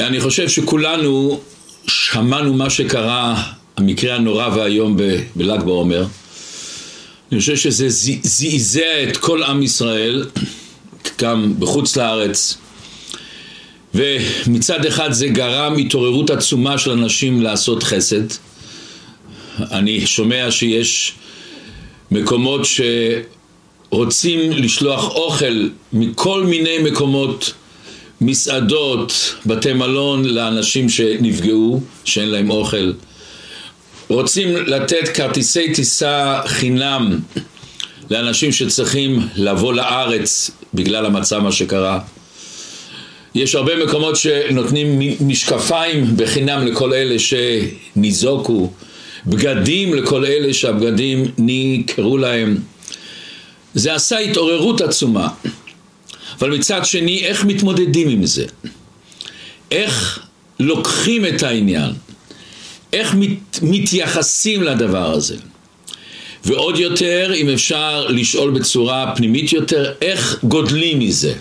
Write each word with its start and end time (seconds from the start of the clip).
אני 0.00 0.20
חושב 0.20 0.48
שכולנו 0.48 1.40
שמענו 1.86 2.54
מה 2.54 2.70
שקרה, 2.70 3.42
המקרה 3.76 4.14
הנורא 4.14 4.48
והיום 4.54 4.96
בל"ג 5.36 5.62
בעומר. 5.62 6.06
אני 7.32 7.40
חושב 7.40 7.56
שזה 7.56 7.86
זעזע 8.22 9.02
את 9.08 9.16
כל 9.16 9.42
עם 9.42 9.62
ישראל, 9.62 10.26
גם 11.18 11.54
בחוץ 11.58 11.96
לארץ. 11.96 12.56
ומצד 13.94 14.86
אחד 14.86 15.12
זה 15.12 15.28
גרם 15.28 15.76
התעוררות 15.78 16.30
עצומה 16.30 16.78
של 16.78 16.90
אנשים 16.90 17.42
לעשות 17.42 17.82
חסד. 17.82 18.24
אני 19.58 20.06
שומע 20.06 20.50
שיש 20.50 21.14
מקומות 22.10 22.60
שרוצים 23.90 24.52
לשלוח 24.52 25.10
אוכל 25.10 25.68
מכל 25.92 26.44
מיני 26.44 26.78
מקומות, 26.78 27.52
מסעדות, 28.20 29.34
בתי 29.46 29.72
מלון, 29.72 30.24
לאנשים 30.24 30.88
שנפגעו, 30.88 31.80
שאין 32.04 32.28
להם 32.28 32.50
אוכל. 32.50 32.92
רוצים 34.08 34.56
לתת 34.56 35.08
כרטיסי 35.08 35.74
טיסה 35.74 36.40
חינם 36.46 37.18
לאנשים 38.10 38.52
שצריכים 38.52 39.20
לבוא 39.36 39.74
לארץ 39.74 40.50
בגלל 40.74 41.06
המצב 41.06 41.38
מה 41.38 41.52
שקרה. 41.52 42.00
יש 43.34 43.54
הרבה 43.54 43.84
מקומות 43.84 44.16
שנותנים 44.16 45.00
משקפיים 45.20 46.16
בחינם 46.16 46.66
לכל 46.66 46.92
אלה 46.94 47.16
שניזוקו, 47.18 48.70
בגדים 49.26 49.94
לכל 49.94 50.24
אלה 50.24 50.54
שהבגדים 50.54 51.24
נקראו 51.38 52.18
להם. 52.18 52.56
זה 53.74 53.94
עשה 53.94 54.18
התעוררות 54.18 54.80
עצומה. 54.80 55.28
אבל 56.38 56.50
מצד 56.50 56.84
שני, 56.84 57.24
איך 57.24 57.44
מתמודדים 57.44 58.08
עם 58.08 58.26
זה? 58.26 58.44
איך 59.70 60.18
לוקחים 60.60 61.26
את 61.26 61.42
העניין? 61.42 61.92
איך 62.92 63.14
מת, 63.14 63.62
מתייחסים 63.62 64.62
לדבר 64.62 65.12
הזה? 65.12 65.36
ועוד 66.44 66.78
יותר, 66.78 67.32
אם 67.34 67.48
אפשר 67.48 68.06
לשאול 68.08 68.50
בצורה 68.50 69.12
פנימית 69.16 69.52
יותר, 69.52 69.92
איך 70.02 70.38
גודלים 70.42 70.98
מזה? 70.98 71.34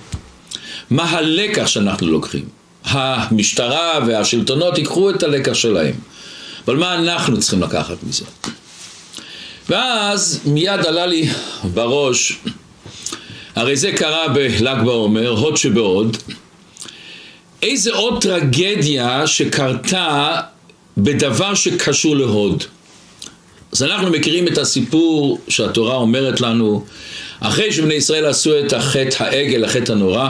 מה 0.90 1.04
הלקח 1.10 1.68
שאנחנו 1.68 2.08
לוקחים? 2.08 2.46
המשטרה 2.84 4.00
והשלטונות 4.08 4.78
ייקחו 4.78 5.10
את 5.10 5.24
הלקח 5.24 5.54
שלהם, 5.54 5.96
אבל 6.66 6.76
מה 6.78 6.96
אנחנו 6.96 7.40
צריכים 7.40 7.62
לקחת 7.62 7.98
מזה? 8.04 8.26
ואז 9.70 10.40
מיד 10.46 10.86
עלה 10.86 11.06
לי 11.06 11.30
בראש, 11.74 12.40
הרי 13.60 13.78
זה 13.78 13.92
קרה 13.92 14.28
בל"ג 14.28 14.78
בעומר, 14.86 15.30
הוד 15.30 15.58
שבהוד, 15.58 16.18
איזה 17.64 17.94
עוד 17.94 18.22
טרגדיה 18.22 19.28
שקרתה 19.28 20.36
בדבר 20.98 21.54
שקשור 21.54 22.16
להוד. 22.16 22.64
אז 23.72 23.84
אנחנו 23.84 24.10
מכירים 24.10 24.48
את 24.48 24.58
הסיפור 24.58 25.40
שהתורה 25.48 25.96
אומרת 25.96 26.42
לנו, 26.42 26.86
אחרי 27.40 27.72
שבני 27.72 27.94
ישראל 27.94 28.26
עשו 28.26 28.60
את 28.60 28.74
החטא 28.74 29.24
העגל, 29.24 29.66
החטא 29.66 29.92
הנורא, 29.92 30.30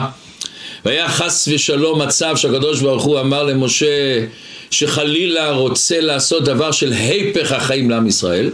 והיה 0.84 1.08
חס 1.08 1.48
ושלום 1.52 2.02
מצב 2.02 2.36
שהקדוש 2.36 2.80
ברוך 2.80 3.04
הוא 3.04 3.20
אמר 3.20 3.42
למשה 3.42 4.26
שחלילה 4.70 5.50
רוצה 5.50 6.00
לעשות 6.00 6.44
דבר 6.44 6.70
של 6.70 6.92
היפך 6.92 7.52
החיים 7.52 7.90
לעם 7.90 8.06
ישראל 8.06 8.50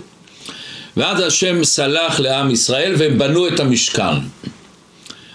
ואז 0.97 1.20
השם 1.20 1.64
סלח 1.64 2.20
לעם 2.20 2.50
ישראל 2.50 2.94
והם 2.98 3.19
בנו 3.19 3.48
את 3.48 3.60
המשכן 3.60 4.16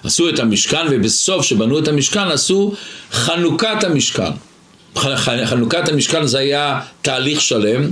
עשו 0.03 0.30
את 0.30 0.39
המשכן 0.39 0.85
ובסוף 0.91 1.45
שבנו 1.45 1.80
את 1.80 1.88
המשכן 1.88 2.27
עשו 2.27 2.73
חנוכת 3.11 3.83
המשכן. 3.83 4.31
חנוכת 5.45 5.89
המשכן 5.89 6.25
זה 6.25 6.39
היה 6.39 6.81
תהליך 7.02 7.41
שלם 7.41 7.91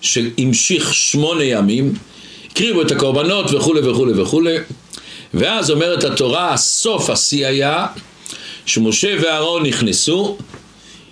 שהמשיך 0.00 0.94
שמונה 0.94 1.44
ימים 1.44 1.94
הקריבו 2.46 2.82
את 2.82 2.90
הקורבנות 2.90 3.54
וכולי 3.54 3.80
וכולי 3.80 4.22
וכולי 4.22 4.56
ואז 5.34 5.70
אומרת 5.70 6.04
התורה, 6.04 6.56
סוף 6.56 7.10
השיא 7.10 7.46
היה 7.46 7.86
שמשה 8.66 9.16
ואהרון 9.22 9.66
נכנסו, 9.66 10.36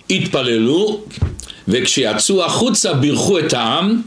התפללו, 0.09 1.01
וכשיצאו 1.67 2.45
החוצה 2.45 2.93
בירכו 2.93 3.39
את 3.39 3.53
העם, 3.53 4.01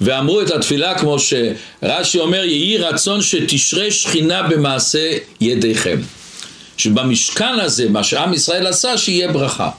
ואמרו 0.00 0.40
את 0.40 0.50
התפילה 0.50 0.98
כמו 0.98 1.16
שרש"י 1.18 2.18
אומר, 2.18 2.44
יהי 2.44 2.78
רצון 2.78 3.22
שתשרה 3.22 3.90
שכינה 3.90 4.42
במעשה 4.42 5.16
ידיכם. 5.40 6.00
שבמשכן 6.76 7.58
הזה, 7.60 7.88
מה 7.88 8.04
שעם 8.04 8.32
ישראל 8.32 8.66
עשה, 8.66 8.98
שיהיה 8.98 9.32
ברכה. 9.32 9.70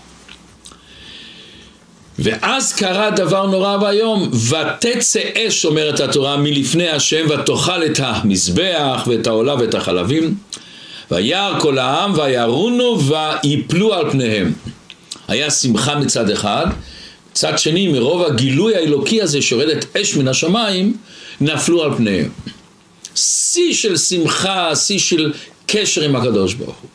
ואז 2.20 2.74
קרה 2.74 3.10
דבר 3.10 3.46
נורא 3.46 3.78
ואיום, 3.82 4.32
ותצא 4.50 5.20
אש, 5.38 5.66
אומרת 5.66 6.00
התורה, 6.00 6.38
מלפני 6.38 6.90
השם, 6.90 7.26
ותאכל 7.30 7.86
את 7.86 8.00
המזבח 8.04 9.04
ואת 9.08 9.28
העולה 9.28 9.56
ואת 9.56 9.74
החלבים, 9.74 10.36
וירא 11.12 11.60
כל 11.60 11.78
העם 11.78 12.14
וירונו 12.16 13.00
ויפלו 13.44 13.94
על 13.94 14.12
פניהם. 14.12 14.54
היה 15.28 15.52
שמחה 15.52 15.96
מצד 15.96 16.30
אחד, 16.30 16.66
מצד 17.32 17.60
שני 17.60 17.88
מרוב 17.88 18.24
הגילוי 18.24 18.76
האלוקי 18.76 19.22
הזה 19.22 19.42
שיורדת 19.42 19.96
אש 19.98 20.16
מן 20.16 20.28
השמיים, 20.28 20.98
נפלו 21.42 21.84
על 21.84 21.96
פניהם. 21.98 22.30
שיא 23.16 23.74
של 23.74 23.98
שמחה, 23.98 24.76
שיא 24.76 25.00
של 25.00 25.34
קשר 25.68 26.02
עם 26.02 26.16
הקדוש 26.16 26.54
ברוך 26.54 26.78
הוא. 26.82 26.90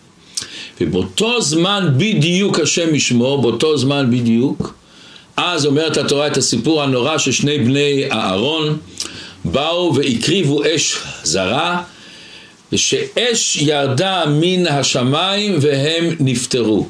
ובאותו 0.80 1.41
זמן 1.41 1.88
בדיוק 1.97 2.60
השם 2.60 2.94
ישמור, 2.94 3.42
באותו 3.42 3.76
זמן 3.76 4.10
בדיוק, 4.10 4.74
אז 5.36 5.66
אומרת 5.66 5.97
התורה 5.97 6.26
את 6.26 6.36
הסיפור 6.36 6.82
הנורא 6.82 7.18
ששני 7.18 7.58
בני 7.58 8.04
אהרון 8.12 8.78
באו 9.44 9.94
והקריבו 9.94 10.62
אש 10.74 10.97
זרה 11.24 11.82
ושאש 12.72 13.56
ירדה 13.56 14.24
מן 14.28 14.66
השמיים 14.66 15.58
והם 15.60 16.16
נפטרו. 16.20 16.86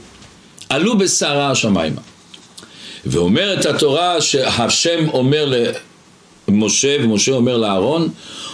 עלו 0.68 0.98
בסערה 0.98 1.50
השמיימה. 1.50 2.00
ואומרת 3.06 3.66
התורה 3.66 4.20
שהשם 4.20 5.08
אומר 5.08 5.52
למשה 6.48 6.96
ומשה 7.00 7.32
אומר 7.32 7.56
לאהרון 7.56 8.08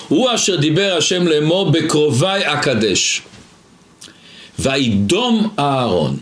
הוא 0.09 0.35
אשר 0.35 0.57
דיבר 0.57 0.95
השם 0.99 1.27
לאמור 1.27 1.71
בקרובי 1.71 2.27
אקדש 2.45 3.23
וידום 4.59 5.55
אהרון 5.59 6.17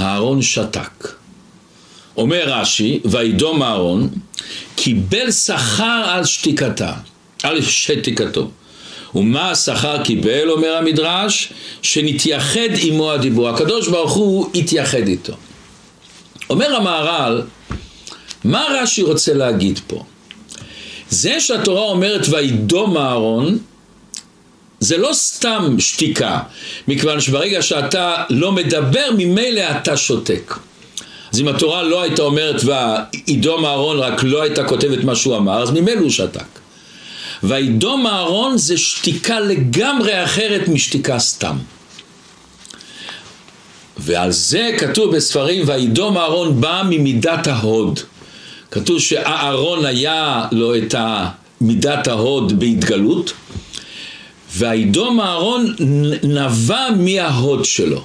אהרון 0.00 0.42
שתק 0.42 1.08
אומר 2.16 2.42
רש"י 2.46 3.00
וידום 3.04 3.62
אהרון 3.62 4.08
קיבל 4.76 5.30
שכר 5.30 6.04
על 6.06 6.24
שתיקתה 6.24 6.92
על 7.42 7.62
שתיקתו 7.62 8.50
ומה 9.14 9.50
השכר 9.50 10.02
קיבל, 10.02 10.50
אומר 10.50 10.76
המדרש, 10.76 11.52
שנתייחד 11.82 12.68
עמו 12.82 13.12
הדיבור. 13.12 13.48
הקדוש 13.48 13.88
ברוך 13.88 14.12
הוא 14.12 14.50
התייחד 14.54 15.08
איתו. 15.08 15.32
אומר 16.50 16.76
המהר"ל, 16.76 17.42
מה 18.44 18.66
רש"י 18.70 19.02
רוצה 19.02 19.34
להגיד 19.34 19.80
פה? 19.86 20.04
זה 21.10 21.40
שהתורה 21.40 21.82
אומרת 21.82 22.26
וידום 22.30 22.96
אהרון, 22.96 23.58
זה 24.80 24.96
לא 24.96 25.10
סתם 25.12 25.76
שתיקה, 25.78 26.38
מכיוון 26.88 27.20
שברגע 27.20 27.62
שאתה 27.62 28.14
לא 28.30 28.52
מדבר, 28.52 29.06
ממילא 29.16 29.62
אתה 29.70 29.96
שותק. 29.96 30.54
אז 31.32 31.40
אם 31.40 31.48
התורה 31.48 31.82
לא 31.82 32.02
הייתה 32.02 32.22
אומרת 32.22 32.60
וידום 32.64 33.64
אהרון, 33.64 33.98
רק 33.98 34.22
לא 34.24 34.42
הייתה 34.42 34.64
כותבת 34.64 35.04
מה 35.04 35.14
שהוא 35.14 35.36
אמר, 35.36 35.62
אז 35.62 35.70
ממילא 35.70 36.00
הוא 36.00 36.10
שתק. 36.10 36.58
וידום 37.42 38.06
אהרון 38.06 38.58
זה 38.58 38.76
שתיקה 38.76 39.40
לגמרי 39.40 40.24
אחרת 40.24 40.68
משתיקה 40.68 41.18
סתם. 41.18 41.56
ועל 43.98 44.32
זה 44.32 44.70
כתוב 44.78 45.16
בספרים 45.16 45.68
וידום 45.68 46.18
אהרון 46.18 46.60
בא 46.60 46.82
ממידת 46.90 47.46
ההוד. 47.46 48.00
כתוב 48.70 49.00
שאהרון 49.00 49.84
היה 49.84 50.44
לו 50.52 50.76
את 50.76 50.94
מידת 51.60 52.08
ההוד 52.08 52.58
בהתגלות 52.60 53.32
וידום 54.56 55.20
אהרון 55.20 55.74
נבע 56.22 56.86
מההוד 56.96 57.64
שלו. 57.64 58.04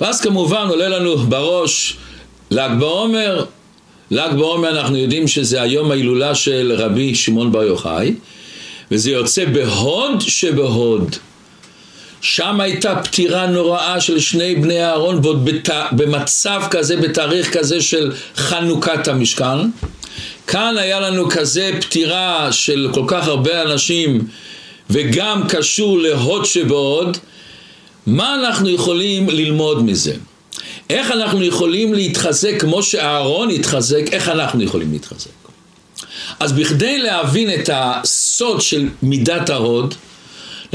ואז 0.00 0.20
כמובן 0.20 0.66
עולה 0.68 0.88
לנו 0.88 1.16
בראש 1.16 1.96
ל"ג 2.50 2.70
בעומר 2.78 3.44
ל"ג 4.10 4.32
בעומר 4.36 4.80
אנחנו 4.80 4.96
יודעים 4.96 5.28
שזה 5.28 5.62
היום 5.62 5.90
ההילולה 5.90 6.34
של 6.34 6.72
רבי 6.78 7.14
שמעון 7.14 7.52
בר 7.52 7.62
יוחאי 7.62 8.14
וזה 8.90 9.10
יוצא 9.10 9.44
בהוד 9.44 10.20
שבהוד 10.20 11.16
שם 12.22 12.60
הייתה 12.60 12.96
פטירה 13.04 13.46
נוראה 13.46 14.00
של 14.00 14.20
שני 14.20 14.54
בני 14.54 14.84
אהרון 14.84 15.20
ועוד 15.22 15.44
בת... 15.44 15.68
במצב 15.92 16.62
כזה, 16.70 16.96
בתאריך 16.96 17.58
כזה 17.58 17.80
של 17.80 18.12
חנוכת 18.36 19.08
המשכן 19.08 19.58
כאן 20.46 20.74
היה 20.78 21.00
לנו 21.00 21.28
כזה 21.30 21.70
פטירה 21.80 22.52
של 22.52 22.88
כל 22.94 23.04
כך 23.06 23.26
הרבה 23.28 23.62
אנשים 23.62 24.26
וגם 24.90 25.42
קשור 25.48 25.98
להוד 25.98 26.44
שבהוד 26.44 27.18
מה 28.06 28.34
אנחנו 28.34 28.68
יכולים 28.70 29.30
ללמוד 29.30 29.84
מזה? 29.84 30.14
איך 30.90 31.10
אנחנו 31.10 31.44
יכולים 31.44 31.94
להתחזק 31.94 32.60
כמו 32.60 32.82
שאהרון 32.82 33.50
התחזק, 33.50 34.02
איך 34.12 34.28
אנחנו 34.28 34.62
יכולים 34.62 34.92
להתחזק? 34.92 35.30
אז 36.40 36.52
בכדי 36.52 36.98
להבין 36.98 37.50
את 37.54 37.70
הסוד 37.72 38.60
של 38.60 38.88
מידת 39.02 39.50
ההוד, 39.50 39.94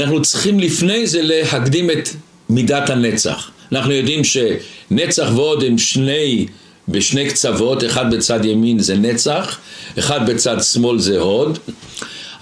אנחנו 0.00 0.22
צריכים 0.22 0.60
לפני 0.60 1.06
זה 1.06 1.22
להקדים 1.22 1.90
את 1.90 2.08
מידת 2.48 2.90
הנצח. 2.90 3.50
אנחנו 3.72 3.92
יודעים 3.92 4.22
שנצח 4.24 5.28
והוד 5.34 5.64
הם 5.64 5.78
שני, 5.78 6.46
בשני 6.88 7.28
קצוות, 7.28 7.84
אחד 7.84 8.14
בצד 8.14 8.44
ימין 8.44 8.78
זה 8.78 8.96
נצח, 8.96 9.58
אחד 9.98 10.30
בצד 10.30 10.56
שמאל 10.62 10.98
זה 10.98 11.18
הוד, 11.18 11.58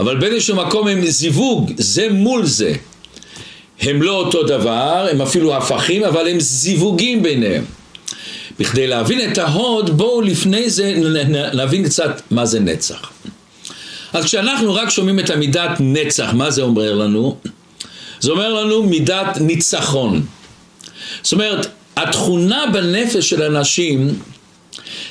אבל 0.00 0.18
באיזשהו 0.18 0.56
מקום 0.56 0.88
הם 0.88 1.06
זיווג, 1.06 1.72
זה 1.76 2.08
מול 2.10 2.46
זה. 2.46 2.72
הם 3.80 4.02
לא 4.02 4.12
אותו 4.12 4.42
דבר, 4.42 5.08
הם 5.10 5.22
אפילו 5.22 5.56
הפכים, 5.56 6.04
אבל 6.04 6.28
הם 6.28 6.40
זיווגים 6.40 7.22
ביניהם. 7.22 7.64
בכדי 8.58 8.86
להבין 8.86 9.32
את 9.32 9.38
ההוד, 9.38 9.96
בואו 9.96 10.20
לפני 10.20 10.70
זה 10.70 10.94
נבין 11.54 11.84
קצת 11.84 12.22
מה 12.30 12.46
זה 12.46 12.60
נצח. 12.60 13.10
אז 14.12 14.24
כשאנחנו 14.24 14.74
רק 14.74 14.90
שומעים 14.90 15.18
את 15.18 15.30
המידת 15.30 15.70
נצח, 15.80 16.30
מה 16.32 16.50
זה 16.50 16.62
אומר 16.62 16.94
לנו? 16.94 17.36
זה 18.20 18.30
אומר 18.30 18.54
לנו 18.54 18.82
מידת 18.82 19.36
ניצחון. 19.40 20.26
זאת 21.22 21.32
אומרת, 21.32 21.66
התכונה 21.96 22.64
בנפש 22.72 23.30
של 23.30 23.42
אנשים 23.42 24.18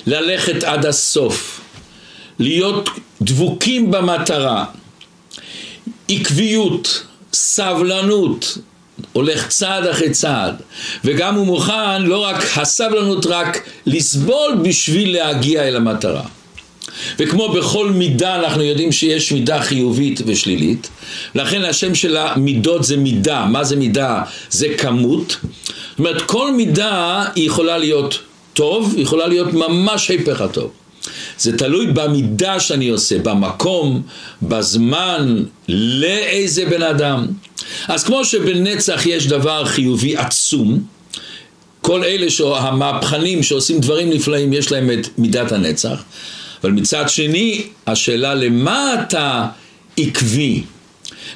ללכת 0.08 0.64
עד 0.64 0.86
הסוף, 0.86 1.62
להיות 2.40 2.90
דבוקים 3.22 3.92
במטרה, 3.92 4.66
עקביות, 6.10 7.04
סבלנות, 7.34 8.58
הולך 9.14 9.48
צעד 9.48 9.88
אחרי 9.88 10.10
צעד, 10.10 10.62
וגם 11.06 11.36
הוא 11.36 11.46
מוכן 11.46 12.02
לא 12.02 12.18
רק 12.18 12.58
הסבלנות, 12.58 13.26
רק 13.26 13.70
לסבול 13.86 14.56
בשביל 14.64 15.14
להגיע 15.14 15.68
אל 15.68 15.76
המטרה. 15.76 16.24
וכמו 17.20 17.50
בכל 17.50 17.90
מידה 17.90 18.36
אנחנו 18.36 18.64
יודעים 18.64 18.92
שיש 18.92 19.32
מידה 19.32 19.62
חיובית 19.62 20.22
ושלילית, 20.26 20.90
לכן 21.36 21.64
השם 21.64 21.96
של 21.96 22.18
המידות 22.18 22.84
זה 22.84 22.98
מידה, 22.98 23.46
מה 23.46 23.64
זה 23.64 23.76
מידה? 23.76 24.22
זה 24.50 24.68
כמות, 24.78 25.38
זאת 25.90 26.00
אומרת 26.00 26.22
כל 26.22 26.52
מידה 26.52 27.26
היא 27.36 27.48
יכולה 27.48 27.78
להיות 27.78 28.20
טוב, 28.54 28.94
היא 28.96 29.04
יכולה 29.04 29.28
להיות 29.28 29.54
ממש 29.54 30.10
היפך 30.10 30.42
הטוב. 30.42 30.72
זה 31.40 31.58
תלוי 31.58 31.88
במידה 31.88 32.60
שאני 32.60 32.90
עושה, 32.90 33.18
במקום, 33.20 34.02
בזמן, 34.42 35.44
לאיזה 35.70 36.66
בן 36.66 36.82
אדם. 36.82 37.28
אז 37.88 38.04
כמו 38.04 38.26
שבנצח 38.26 39.06
יש 39.06 39.28
דבר 39.28 39.66
חיובי 39.66 40.18
עצום, 40.18 40.84
כל 41.82 42.04
אלה 42.04 42.28
המהפכנים 42.58 43.44
שעושים 43.44 43.80
דברים 43.80 44.10
נפלאים 44.10 44.54
יש 44.54 44.72
להם 44.72 44.92
את 44.92 45.08
מידת 45.18 45.52
הנצח, 45.52 46.04
אבל 46.66 46.74
מצד 46.74 47.10
שני 47.10 47.64
השאלה 47.88 48.34
למה 48.36 48.94
אתה 48.94 49.48
עקבי? 49.98 50.64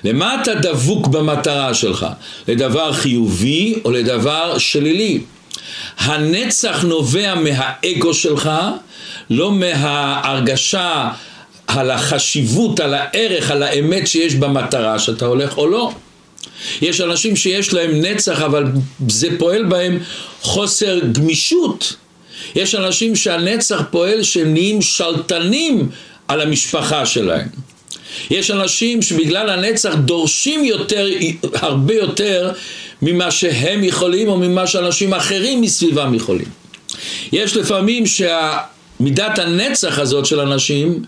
למה 0.03 0.41
אתה 0.41 0.55
דבוק 0.55 1.07
במטרה 1.07 1.73
שלך? 1.73 2.05
לדבר 2.47 2.93
חיובי 2.93 3.75
או 3.85 3.91
לדבר 3.91 4.57
שלילי? 4.57 5.21
הנצח 5.97 6.83
נובע 6.83 7.35
מהאגו 7.35 8.13
שלך, 8.13 8.51
לא 9.29 9.51
מההרגשה 9.51 11.09
על 11.67 11.91
החשיבות, 11.91 12.79
על 12.79 12.93
הערך, 12.93 13.51
על 13.51 13.63
האמת 13.63 14.07
שיש 14.07 14.35
במטרה 14.35 14.99
שאתה 14.99 15.25
הולך 15.25 15.57
או 15.57 15.67
לא. 15.67 15.91
יש 16.81 17.01
אנשים 17.01 17.35
שיש 17.35 17.73
להם 17.73 18.01
נצח 18.01 18.41
אבל 18.41 18.65
זה 19.07 19.27
פועל 19.37 19.63
בהם 19.63 19.99
חוסר 20.41 20.99
גמישות. 21.11 21.95
יש 22.55 22.75
אנשים 22.75 23.15
שהנצח 23.15 23.81
פועל 23.91 24.23
שהם 24.23 24.53
נהיים 24.53 24.81
שלטנים 24.81 25.89
על 26.27 26.41
המשפחה 26.41 27.05
שלהם. 27.05 27.47
יש 28.29 28.51
אנשים 28.51 29.01
שבגלל 29.01 29.49
הנצח 29.49 29.95
דורשים 29.95 30.65
יותר, 30.65 31.07
הרבה 31.53 31.93
יותר 31.93 32.51
ממה 33.01 33.31
שהם 33.31 33.83
יכולים 33.83 34.27
או 34.27 34.37
ממה 34.37 34.67
שאנשים 34.67 35.13
אחרים 35.13 35.61
מסביבם 35.61 36.13
יכולים. 36.13 36.47
יש 37.31 37.57
לפעמים 37.57 38.03
שמידת 38.99 39.39
הנצח 39.39 39.99
הזאת 39.99 40.25
של 40.25 40.39
אנשים, 40.39 41.03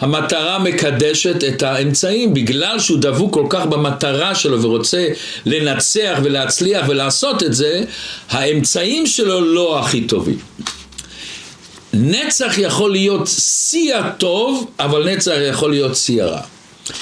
המטרה 0.00 0.58
מקדשת 0.58 1.44
את 1.44 1.62
האמצעים, 1.62 2.34
בגלל 2.34 2.78
שהוא 2.78 2.98
דבוק 3.00 3.34
כל 3.34 3.46
כך 3.50 3.66
במטרה 3.66 4.34
שלו 4.34 4.62
ורוצה 4.62 5.08
לנצח 5.46 6.18
ולהצליח 6.22 6.86
ולעשות 6.88 7.42
את 7.42 7.54
זה, 7.54 7.84
האמצעים 8.30 9.06
שלו 9.06 9.40
לא 9.40 9.78
הכי 9.80 10.00
טובים. 10.00 10.38
נצח 11.92 12.58
יכול 12.58 12.92
להיות 12.92 13.26
שיא 13.38 13.96
הטוב, 13.96 14.70
אבל 14.80 15.10
נצח 15.10 15.34
יכול 15.48 15.70
להיות 15.70 15.96
שיא 15.96 16.22
הרע. 16.22 16.40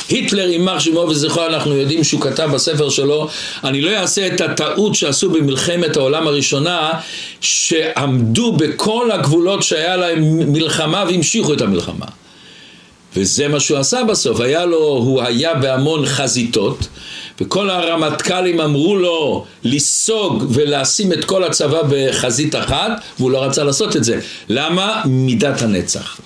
היטלר 0.09 0.49
יימח 0.49 0.81
שמו 0.81 0.99
וזכרו 0.99 1.47
אנחנו 1.47 1.77
יודעים 1.77 2.05
שהוא 2.05 2.21
כתב 2.21 2.51
בספר 2.53 2.91
שלו 2.91 3.29
אני 3.65 3.81
לא 3.81 3.91
אעשה 3.91 4.27
את 4.27 4.41
הטעות 4.41 4.95
שעשו 4.95 5.31
במלחמת 5.31 5.97
העולם 5.97 6.27
הראשונה 6.27 6.91
שעמדו 7.41 8.53
בכל 8.53 9.11
הגבולות 9.13 9.63
שהיה 9.63 9.97
להם 9.97 10.53
מלחמה 10.53 11.05
והמשיכו 11.09 11.53
את 11.53 11.61
המלחמה 11.61 12.07
וזה 13.17 13.49
מה 13.49 13.61
שהוא 13.61 13.79
עשה 13.79 14.05
בסוף, 14.05 14.41
היה 14.41 14.65
לו, 14.65 14.79
הוא 14.79 15.23
היה 15.23 15.55
בהמון 15.55 16.07
חזיתות 16.07 16.79
וכל 17.41 17.71
הרמטכ"לים 17.71 18.61
אמרו 18.61 18.97
לו 18.97 19.45
לסוג 19.65 20.45
ולשים 20.51 21.13
את 21.13 21.25
כל 21.25 21.45
הצבא 21.45 21.83
בחזית 21.89 22.55
אחת 22.55 22.91
והוא 23.19 23.31
לא 23.31 23.45
רצה 23.45 23.65
לעשות 23.65 23.97
את 23.97 24.05
זה. 24.05 24.21
למה? 24.49 25.03
מידת 25.05 25.63
הנצח. 25.63 26.21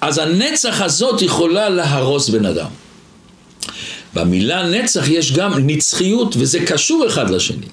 אז 0.00 0.18
הנצח 0.18 0.80
הזאת 0.80 1.22
יכולה 1.22 1.68
להרוס 1.68 2.28
בן 2.28 2.46
אדם. 2.46 2.81
במילה 4.14 4.68
נצח 4.68 5.08
יש 5.08 5.32
גם 5.32 5.52
נצחיות 5.66 6.34
וזה 6.38 6.58
קשור 6.66 7.06
אחד 7.06 7.30
לשני. 7.30 7.66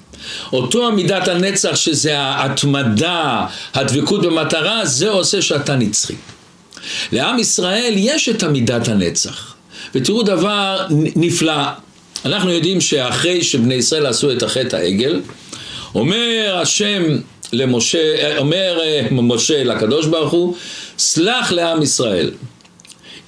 אותו 0.52 0.86
המידת 0.86 1.28
הנצח 1.28 1.74
שזה 1.74 2.18
ההתמדה, 2.18 3.46
הדבקות 3.74 4.22
במטרה, 4.22 4.86
זה 4.86 5.10
עושה 5.10 5.42
שאתה 5.42 5.76
נצחי. 5.76 6.14
לעם 7.12 7.38
ישראל 7.38 7.94
יש 7.96 8.28
את 8.28 8.42
המידת 8.42 8.88
הנצח. 8.88 9.54
ותראו 9.94 10.22
דבר 10.22 10.86
נפלא, 11.16 11.62
אנחנו 12.24 12.50
יודעים 12.50 12.80
שאחרי 12.80 13.42
שבני 13.44 13.74
ישראל 13.74 14.06
עשו 14.06 14.32
את 14.32 14.42
החטא 14.42 14.76
העגל, 14.76 15.20
אומר 15.94 16.58
השם 16.62 17.02
למשה, 17.52 18.38
אומר 18.38 18.78
אה, 18.82 19.06
משה 19.10 19.64
לקדוש 19.64 20.06
ברוך 20.06 20.32
הוא, 20.32 20.56
סלח 20.98 21.52
לעם 21.52 21.82
ישראל. 21.82 22.30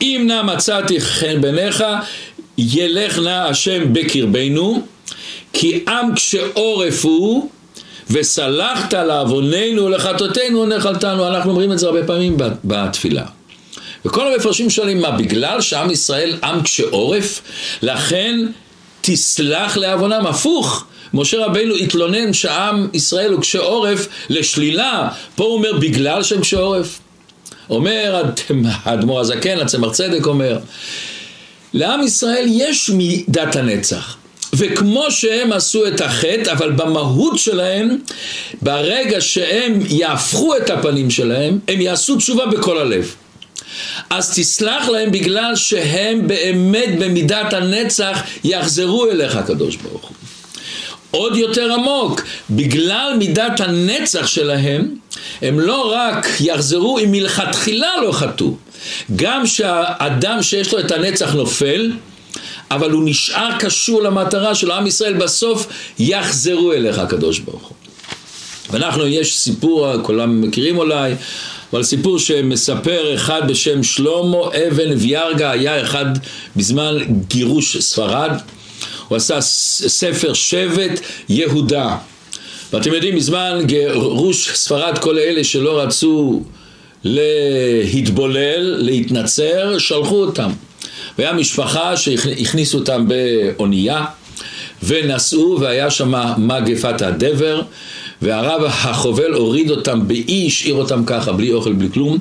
אם 0.02 0.24
נא 0.26 0.42
מצאתי 0.42 1.00
חן 1.00 1.40
בעיניך, 1.40 1.84
ילך 2.58 3.18
נא 3.18 3.48
השם 3.48 3.92
בקרבנו, 3.92 4.82
כי 5.52 5.84
עם 5.88 6.14
קשה 6.14 6.42
עורף 6.54 7.04
הוא, 7.04 7.48
וסלחת 8.10 8.94
לעווננו 8.94 9.84
ולחטאותינו 9.84 10.66
נחלתנו. 10.66 11.28
אנחנו 11.28 11.50
אומרים 11.50 11.72
את 11.72 11.78
זה 11.78 11.86
הרבה 11.86 12.06
פעמים 12.06 12.36
בתפילה. 12.64 13.24
וכל 14.04 14.32
המפרשים 14.32 14.70
שואלים 14.70 15.00
מה, 15.00 15.10
בגלל 15.10 15.60
שעם 15.60 15.90
ישראל 15.90 16.38
עם 16.44 16.62
קשה 16.62 16.84
עורף, 16.90 17.42
לכן 17.82 18.40
תסלח 19.00 19.76
לעוונם, 19.76 20.26
הפוך. 20.26 20.84
משה 21.14 21.46
רבינו 21.46 21.74
התלונן 21.74 22.32
שעם 22.32 22.88
ישראל 22.92 23.32
הוא 23.32 23.40
קשה 23.40 23.58
עורף 23.58 24.08
לשלילה, 24.30 25.08
פה 25.34 25.44
הוא 25.44 25.54
אומר 25.54 25.72
בגלל 25.72 26.22
שהם 26.22 26.40
קשה 26.40 26.58
עורף. 26.58 26.98
אומר 27.70 28.22
האדמו"ר 28.84 29.20
הזקן, 29.20 29.60
הצמח 29.60 29.92
צדק 29.92 30.26
אומר, 30.26 30.58
לעם 31.74 32.02
ישראל 32.02 32.46
יש 32.48 32.90
מידת 32.90 33.56
הנצח. 33.56 34.16
וכמו 34.52 35.10
שהם 35.10 35.52
עשו 35.52 35.86
את 35.86 36.00
החטא, 36.00 36.52
אבל 36.52 36.72
במהות 36.72 37.38
שלהם, 37.38 37.98
ברגע 38.62 39.20
שהם 39.20 39.78
יהפכו 39.88 40.56
את 40.56 40.70
הפנים 40.70 41.10
שלהם, 41.10 41.58
הם 41.68 41.80
יעשו 41.80 42.16
תשובה 42.16 42.46
בכל 42.46 42.78
הלב. 42.78 43.14
אז 44.10 44.34
תסלח 44.34 44.88
להם 44.88 45.10
בגלל 45.12 45.56
שהם 45.56 46.28
באמת 46.28 46.98
במידת 46.98 47.52
הנצח 47.52 48.22
יחזרו 48.44 49.10
אליך 49.10 49.36
הקדוש 49.36 49.76
ברוך 49.76 50.02
הוא. 50.02 50.21
עוד 51.12 51.36
יותר 51.36 51.72
עמוק, 51.72 52.20
בגלל 52.50 53.14
מידת 53.18 53.60
הנצח 53.60 54.26
שלהם, 54.26 54.94
הם 55.42 55.60
לא 55.60 55.92
רק 55.94 56.26
יחזרו 56.40 56.98
אם 56.98 57.12
מלכתחילה 57.12 57.90
לא 58.02 58.12
חטאו, 58.12 58.54
גם 59.16 59.46
שהאדם 59.46 60.42
שיש 60.42 60.72
לו 60.72 60.80
את 60.80 60.90
הנצח 60.90 61.34
נופל, 61.34 61.92
אבל 62.70 62.90
הוא 62.90 63.02
נשאר 63.06 63.58
קשור 63.58 64.02
למטרה 64.02 64.54
של 64.54 64.70
עם 64.70 64.86
ישראל, 64.86 65.14
בסוף 65.14 65.66
יחזרו 65.98 66.72
אליך 66.72 66.98
הקדוש 66.98 67.38
ברוך 67.38 67.62
הוא. 67.62 67.76
ואנחנו, 68.70 69.06
יש 69.06 69.38
סיפור, 69.38 70.02
כולם 70.02 70.40
מכירים 70.40 70.78
אולי, 70.78 71.14
אבל 71.72 71.82
סיפור 71.82 72.18
שמספר 72.18 73.14
אחד 73.14 73.48
בשם 73.48 73.82
שלמה 73.82 74.38
אבן 74.68 74.92
ויארגה, 74.96 75.50
היה 75.50 75.82
אחד 75.82 76.06
בזמן 76.56 76.94
גירוש 77.28 77.76
ספרד, 77.76 78.32
הוא 79.08 79.16
עשה 79.16 79.40
ספר 79.40 80.32
שבט 80.32 81.00
יהודה. 81.28 81.96
ואתם 82.72 82.94
יודעים, 82.94 83.16
מזמן 83.16 83.60
גירוש 83.66 84.50
ספרד, 84.54 84.98
כל 84.98 85.18
אלה 85.18 85.44
שלא 85.44 85.80
רצו 85.80 86.42
להתבולל, 87.04 88.76
להתנצר, 88.78 89.78
שלחו 89.78 90.16
אותם. 90.16 90.50
והיה 91.18 91.32
משפחה 91.32 91.96
שהכניסו 91.96 92.78
אותם 92.78 93.06
באונייה 93.08 94.04
ונסעו 94.82 95.58
והיה 95.60 95.90
שם 95.90 96.14
מגפת 96.38 97.02
הדבר 97.02 97.62
והרב 98.22 98.62
החובל 98.64 99.32
הוריד 99.32 99.70
אותם 99.70 100.08
באי, 100.08 100.46
השאיר 100.46 100.74
אותם 100.74 101.04
ככה, 101.06 101.32
בלי 101.32 101.52
אוכל, 101.52 101.72
בלי 101.72 101.88
כלום 101.92 102.18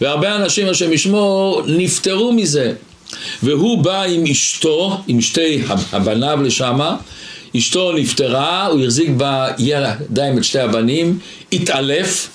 והרבה 0.00 0.36
אנשים, 0.36 0.68
השם 0.68 0.92
ישמור, 0.92 1.62
נפטרו 1.66 2.32
מזה 2.32 2.72
והוא 3.42 3.78
בא 3.78 4.02
עם 4.02 4.24
אשתו, 4.26 5.00
עם 5.06 5.20
שתי 5.20 5.62
הבניו 5.92 6.38
לשמה 6.42 6.96
אשתו 7.56 7.92
נפטרה, 7.92 8.66
הוא 8.66 8.84
החזיק 8.84 9.10
בידיים 9.10 10.38
את 10.38 10.44
שתי 10.44 10.58
הבנים, 10.58 11.18
התעלף 11.52 12.28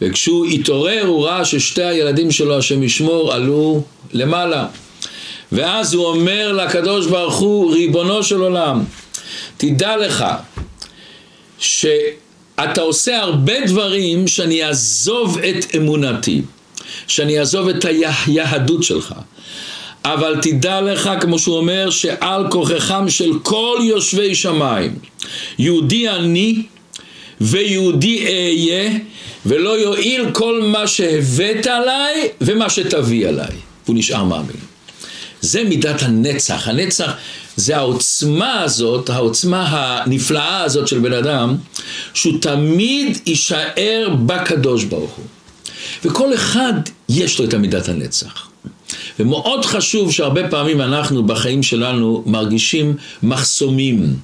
וכשהוא 0.00 0.46
התעורר 0.46 1.02
הוא 1.06 1.24
ראה 1.26 1.44
ששתי 1.44 1.82
הילדים 1.82 2.30
שלו, 2.30 2.58
השם 2.58 2.82
ישמור, 2.82 3.32
עלו 3.32 3.82
למעלה 4.12 4.66
ואז 5.52 5.94
הוא 5.94 6.06
אומר 6.06 6.52
לקדוש 6.52 7.06
ברוך 7.06 7.38
הוא, 7.38 7.72
ריבונו 7.72 8.22
של 8.22 8.40
עולם, 8.40 8.84
תדע 9.56 9.96
לך 9.96 10.24
שאתה 11.58 12.80
עושה 12.80 13.18
הרבה 13.20 13.66
דברים 13.66 14.28
שאני 14.28 14.64
אעזוב 14.64 15.38
את 15.38 15.74
אמונתי, 15.76 16.42
שאני 17.06 17.38
אעזוב 17.38 17.68
את 17.68 17.84
היהדות 17.84 18.82
שלך. 18.82 19.14
אבל 20.04 20.36
תדע 20.42 20.80
לך, 20.80 21.10
כמו 21.20 21.38
שהוא 21.38 21.56
אומר, 21.56 21.90
שעל 21.90 22.50
כוחכם 22.50 23.10
של 23.10 23.30
כל 23.42 23.78
יושבי 23.82 24.34
שמיים, 24.34 24.98
יהודי 25.58 26.08
אני 26.08 26.62
ויהודי 27.40 28.26
אהיה, 28.26 28.90
ולא 29.46 29.78
יועיל 29.78 30.30
כל 30.32 30.62
מה 30.62 30.86
שהבאת 30.86 31.66
עליי 31.66 32.28
ומה 32.40 32.70
שתביא 32.70 33.28
עליי. 33.28 33.52
הוא 33.86 33.96
נשאר 33.96 34.24
מאמין. 34.24 34.56
זה 35.40 35.64
מידת 35.64 36.02
הנצח. 36.02 36.68
הנצח 36.68 37.12
זה 37.56 37.76
העוצמה 37.76 38.60
הזאת, 38.60 39.10
העוצמה 39.10 39.66
הנפלאה 39.68 40.62
הזאת 40.62 40.88
של 40.88 40.98
בן 40.98 41.12
אדם, 41.12 41.56
שהוא 42.14 42.40
תמיד 42.40 43.18
יישאר 43.26 44.08
בקדוש 44.26 44.84
ברוך 44.84 45.10
הוא. 45.10 45.24
וכל 46.04 46.34
אחד 46.34 46.72
יש 47.08 47.38
לו 47.38 47.44
את 47.44 47.54
המידת 47.54 47.88
הנצח. 47.88 48.49
ומאוד 49.20 49.64
חשוב 49.64 50.12
שהרבה 50.12 50.48
פעמים 50.48 50.80
אנחנו 50.80 51.22
בחיים 51.22 51.62
שלנו 51.62 52.22
מרגישים 52.26 52.96
מחסומים. 53.22 54.16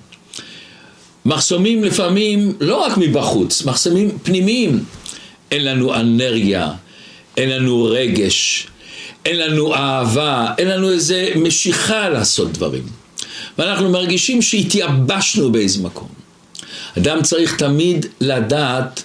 מחסומים 1.24 1.84
לפעמים 1.84 2.52
לא 2.60 2.76
רק 2.76 2.96
מבחוץ, 2.96 3.64
מחסומים 3.64 4.18
פנימיים. 4.22 4.84
אין 5.50 5.64
לנו 5.64 5.94
אנרגיה, 5.94 6.72
אין 7.36 7.50
לנו 7.50 7.84
רגש, 7.84 8.66
אין 9.24 9.38
לנו 9.38 9.74
אהבה, 9.74 10.46
אין 10.58 10.68
לנו 10.68 10.90
איזה 10.90 11.28
משיכה 11.36 12.08
לעשות 12.08 12.52
דברים. 12.52 12.82
ואנחנו 13.58 13.90
מרגישים 13.90 14.42
שהתייבשנו 14.42 15.52
באיזה 15.52 15.82
מקום. 15.82 16.08
אדם 16.98 17.22
צריך 17.22 17.56
תמיד 17.56 18.06
לדעת 18.20 19.02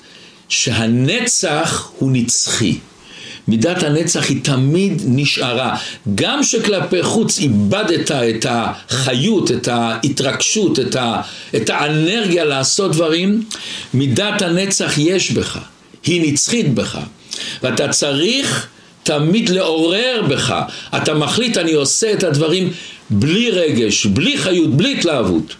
שהנצח 0.49 1.91
הוא 1.97 2.11
נצחי. 2.11 2.77
מידת 3.47 3.83
הנצח 3.83 4.29
היא 4.29 4.43
תמיד 4.43 5.01
נשארה. 5.05 5.75
גם 6.15 6.43
שכלפי 6.43 7.03
חוץ 7.03 7.39
איבדת 7.39 8.11
את 8.11 8.45
החיות, 8.49 9.51
את 9.51 9.67
ההתרגשות, 9.67 10.79
את, 10.79 10.95
ה, 10.95 11.21
את 11.55 11.69
האנרגיה 11.69 12.45
לעשות 12.45 12.91
דברים, 12.91 13.43
מידת 13.93 14.41
הנצח 14.41 14.97
יש 14.97 15.31
בך, 15.31 15.59
היא 16.05 16.31
נצחית 16.31 16.73
בך. 16.73 16.99
ואתה 17.63 17.87
צריך 17.87 18.67
תמיד 19.03 19.49
לעורר 19.49 20.21
בך. 20.29 20.55
אתה 20.97 21.13
מחליט, 21.13 21.57
אני 21.57 21.73
עושה 21.73 22.13
את 22.13 22.23
הדברים 22.23 22.71
בלי 23.09 23.51
רגש, 23.51 24.05
בלי 24.05 24.37
חיות, 24.37 24.75
בלי 24.75 24.93
התלהבות. 24.97 25.55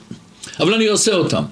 אבל 0.60 0.74
אני 0.74 0.88
עושה 0.88 1.14
אותם. 1.14 1.44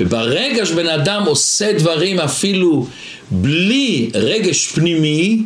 וברגע 0.00 0.66
שבן 0.66 0.88
אדם 0.88 1.22
עושה 1.26 1.72
דברים 1.72 2.20
אפילו 2.20 2.86
בלי 3.30 4.10
רגש 4.14 4.66
פנימי, 4.66 5.42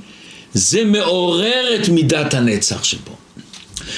זה 0.55 0.85
מעורר 0.85 1.75
את 1.75 1.89
מידת 1.89 2.35
הנצח 2.35 2.85
שבו. 2.85 3.17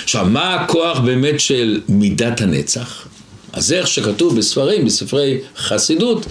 עכשיו, 0.05 0.27
מה 0.27 0.55
הכוח 0.55 0.99
באמת 0.99 1.41
של 1.41 1.81
מידת 1.89 2.41
הנצח? 2.41 3.07
אז 3.53 3.73
איך 3.73 3.87
שכתוב 3.87 4.39
בספרים, 4.39 4.85
בספרי 4.85 5.39
חסידות, 5.57 6.27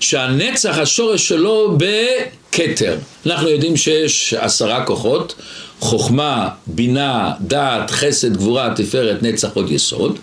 שהנצח, 0.00 0.78
השורש 0.78 1.28
שלו 1.28 1.78
בכתר. 1.78 2.96
אנחנו 3.26 3.48
יודעים 3.48 3.76
שיש 3.76 4.34
עשרה 4.34 4.84
כוחות, 4.84 5.34
חוכמה, 5.80 6.48
בינה, 6.66 7.32
דעת, 7.40 7.90
חסד, 7.90 8.36
גבורה, 8.36 8.72
תפארת, 8.76 9.22
נצח, 9.22 9.48
עוד 9.54 9.70
יסוד, 9.70 10.18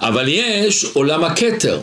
אבל 0.00 0.24
יש 0.28 0.84
עולם 0.92 1.24
הכתר. 1.24 1.80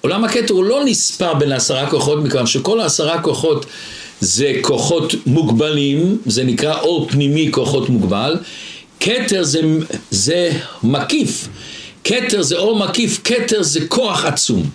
עולם 0.00 0.24
הכתר 0.24 0.54
לא 0.54 0.84
נספר 0.84 1.34
בין 1.34 1.52
עשרה 1.52 1.90
כוחות, 1.90 2.18
מכיוון 2.18 2.46
שכל 2.46 2.80
העשרה 2.80 3.22
כוחות 3.22 3.66
זה 4.20 4.52
כוחות 4.60 5.14
מוגבלים, 5.26 6.18
זה 6.26 6.44
נקרא 6.44 6.80
אור 6.80 7.08
פנימי 7.08 7.48
כוחות 7.50 7.88
מוגבל, 7.88 8.36
כתר 9.00 9.42
זה, 9.42 9.60
זה 10.10 10.52
מקיף, 10.82 11.48
כתר 12.04 12.42
זה 12.42 12.56
אור 12.56 12.78
מקיף, 12.78 13.20
כתר 13.24 13.62
זה 13.62 13.86
כוח 13.88 14.24
עצום. 14.24 14.70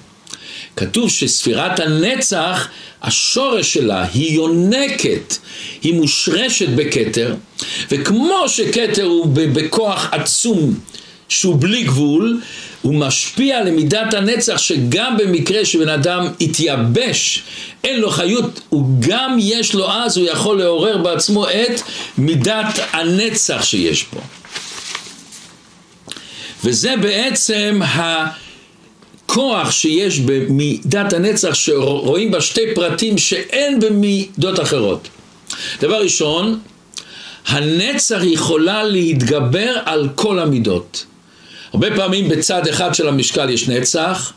כתוב 0.76 1.10
שספירת 1.10 1.80
הנצח, 1.80 2.68
השורש 3.04 3.74
שלה 3.74 4.06
היא 4.14 4.32
יונקת, 4.36 5.36
היא 5.82 5.94
מושרשת 5.94 6.70
בכתר, 6.70 7.36
וכמו 7.92 8.44
שכתר 8.48 9.04
הוא 9.04 9.28
בכוח 9.34 10.10
עצום 10.12 10.74
שהוא 11.30 11.56
בלי 11.60 11.84
גבול, 11.84 12.42
הוא 12.86 12.96
משפיע 12.96 13.64
למידת 13.64 14.14
הנצח 14.14 14.58
שגם 14.58 15.18
במקרה 15.18 15.66
שבן 15.66 15.90
אדם 15.90 16.28
התייבש, 16.42 17.44
אין 17.84 18.00
לו 18.00 18.10
חיות, 18.12 18.62
הוא 18.70 18.86
גם 19.00 19.38
יש 19.40 19.74
לו 19.74 19.92
אז, 19.92 20.18
הוא 20.18 20.28
יכול 20.28 20.60
לעורר 20.60 20.98
בעצמו 20.98 21.50
את 21.50 21.82
מידת 22.18 22.80
הנצח 22.92 23.64
שיש 23.64 24.04
פה. 24.04 24.20
וזה 26.64 26.94
בעצם 27.02 27.82
הכוח 27.86 29.72
שיש 29.72 30.20
במידת 30.20 31.14
הנצח 31.14 31.54
שרואים 31.54 32.32
בה 32.32 32.42
שתי 32.42 32.76
פרטים 32.76 33.18
שאין 33.18 33.80
במידות 33.80 34.60
אחרות. 34.60 35.08
דבר 35.82 36.02
ראשון, 36.02 36.60
הנצח 37.48 38.20
יכולה 38.24 38.84
להתגבר 38.84 39.78
על 39.86 40.10
כל 40.16 40.40
המידות. 40.40 41.06
הרבה 41.76 41.96
פעמים 41.96 42.30
בצד 42.30 42.68
אחד 42.68 42.96
של 42.96 43.08
המשקל 43.08 43.50
יש 43.50 43.70
נצח, 43.70 44.34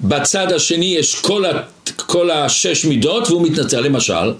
בצד 0.00 0.52
השני 0.52 0.94
יש 0.98 1.14
כל, 1.14 1.44
ה, 1.44 1.50
כל 1.96 2.30
השש 2.30 2.84
מידות 2.84 3.28
והוא 3.28 3.42
מתנצל. 3.46 3.80
למשל, 3.80 4.32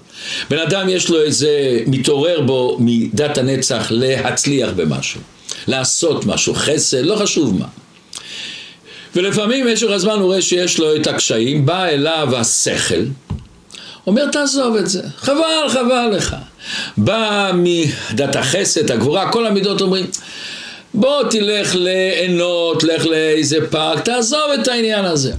בן 0.49 0.57
אדם 0.57 0.89
יש 0.89 1.09
לו 1.09 1.21
איזה, 1.21 1.79
מתעורר 1.87 2.41
בו 2.41 2.77
מידת 2.79 3.37
הנצח 3.37 3.87
להצליח 3.89 4.69
במשהו, 4.75 5.21
לעשות 5.67 6.25
משהו, 6.25 6.53
חסד, 6.55 7.05
לא 7.05 7.15
חשוב 7.15 7.59
מה. 7.59 7.65
ולפעמים 9.15 9.65
במשך 9.65 9.87
הזמן 9.89 10.13
הוא 10.13 10.25
רואה 10.25 10.41
שיש 10.41 10.79
לו 10.79 10.95
את 10.95 11.07
הקשיים, 11.07 11.65
בא 11.65 11.85
אליו 11.85 12.29
השכל, 12.35 13.03
אומר 14.07 14.25
תעזוב 14.31 14.75
את 14.75 14.89
זה, 14.89 15.01
חבל, 15.17 15.69
חבל 15.69 16.13
לך. 16.17 16.35
בא 16.97 17.51
מדת 17.55 18.35
החסד, 18.35 18.91
הגבורה, 18.91 19.31
כל 19.31 19.45
המידות 19.45 19.81
אומרים 19.81 20.05
בוא 20.93 21.23
תלך 21.29 21.75
ליהנות, 21.75 22.83
לך 22.83 23.05
לאיזה 23.05 23.57
פארק, 23.69 23.99
תעזוב 23.99 24.51
את 24.61 24.67
העניין 24.67 25.05
הזה. 25.05 25.33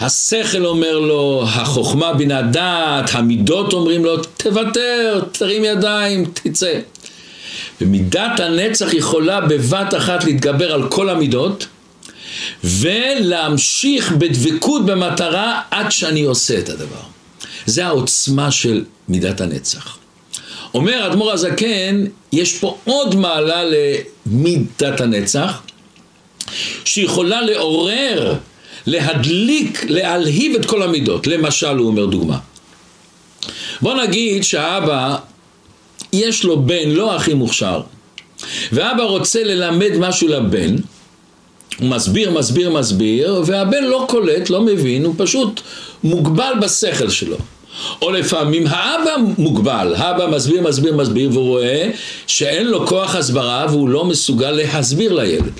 השכל 0.00 0.66
אומר 0.66 0.98
לו, 0.98 1.44
החוכמה 1.46 2.12
בינה 2.12 2.42
דעת, 2.42 3.10
המידות 3.12 3.72
אומרים 3.72 4.04
לו, 4.04 4.16
תוותר, 4.16 5.20
תרים 5.32 5.64
ידיים, 5.64 6.24
תצא. 6.34 6.80
ומידת 7.80 8.40
הנצח 8.40 8.94
יכולה 8.94 9.40
בבת 9.40 9.94
אחת 9.94 10.24
להתגבר 10.24 10.72
על 10.72 10.88
כל 10.88 11.08
המידות 11.08 11.66
ולהמשיך 12.64 14.12
בדבקות 14.12 14.86
במטרה 14.86 15.60
עד 15.70 15.90
שאני 15.90 16.22
עושה 16.22 16.58
את 16.58 16.68
הדבר. 16.68 17.02
זה 17.66 17.86
העוצמה 17.86 18.50
של 18.50 18.84
מידת 19.08 19.40
הנצח. 19.40 19.99
אומר 20.74 21.06
אדמו"ר 21.06 21.32
הזקן, 21.32 22.04
יש 22.32 22.58
פה 22.58 22.78
עוד 22.84 23.14
מעלה 23.14 23.62
למידת 23.64 25.00
הנצח, 25.00 25.62
שיכולה 26.84 27.42
לעורר, 27.42 28.34
להדליק, 28.86 29.84
להלהיב 29.88 30.54
את 30.54 30.66
כל 30.66 30.82
המידות. 30.82 31.26
למשל, 31.26 31.76
הוא 31.76 31.86
אומר 31.86 32.06
דוגמה. 32.06 32.38
בוא 33.80 33.94
נגיד 33.94 34.44
שהאבא, 34.44 35.16
יש 36.12 36.44
לו 36.44 36.62
בן 36.62 36.88
לא 36.88 37.16
הכי 37.16 37.34
מוכשר, 37.34 37.80
ואבא 38.72 39.02
רוצה 39.02 39.44
ללמד 39.44 39.90
משהו 39.98 40.28
לבן, 40.28 40.76
הוא 41.78 41.88
מסביר, 41.88 42.30
מסביר, 42.30 42.70
מסביר, 42.70 43.42
והבן 43.46 43.84
לא 43.84 44.06
קולט, 44.08 44.50
לא 44.50 44.60
מבין, 44.62 45.04
הוא 45.04 45.14
פשוט 45.18 45.60
מוגבל 46.04 46.52
בשכל 46.60 47.10
שלו. 47.10 47.36
או 48.02 48.10
לפעמים 48.10 48.66
האבא 48.66 49.16
מוגבל, 49.38 49.94
האבא 49.96 50.26
מסביר, 50.26 50.62
מסביר, 50.62 50.96
מסביר, 50.96 51.30
והוא 51.32 51.48
רואה 51.48 51.90
שאין 52.26 52.66
לו 52.66 52.86
כוח 52.86 53.14
הסברה 53.14 53.66
והוא 53.68 53.88
לא 53.88 54.04
מסוגל 54.04 54.50
להסביר 54.50 55.12
לילד. 55.12 55.52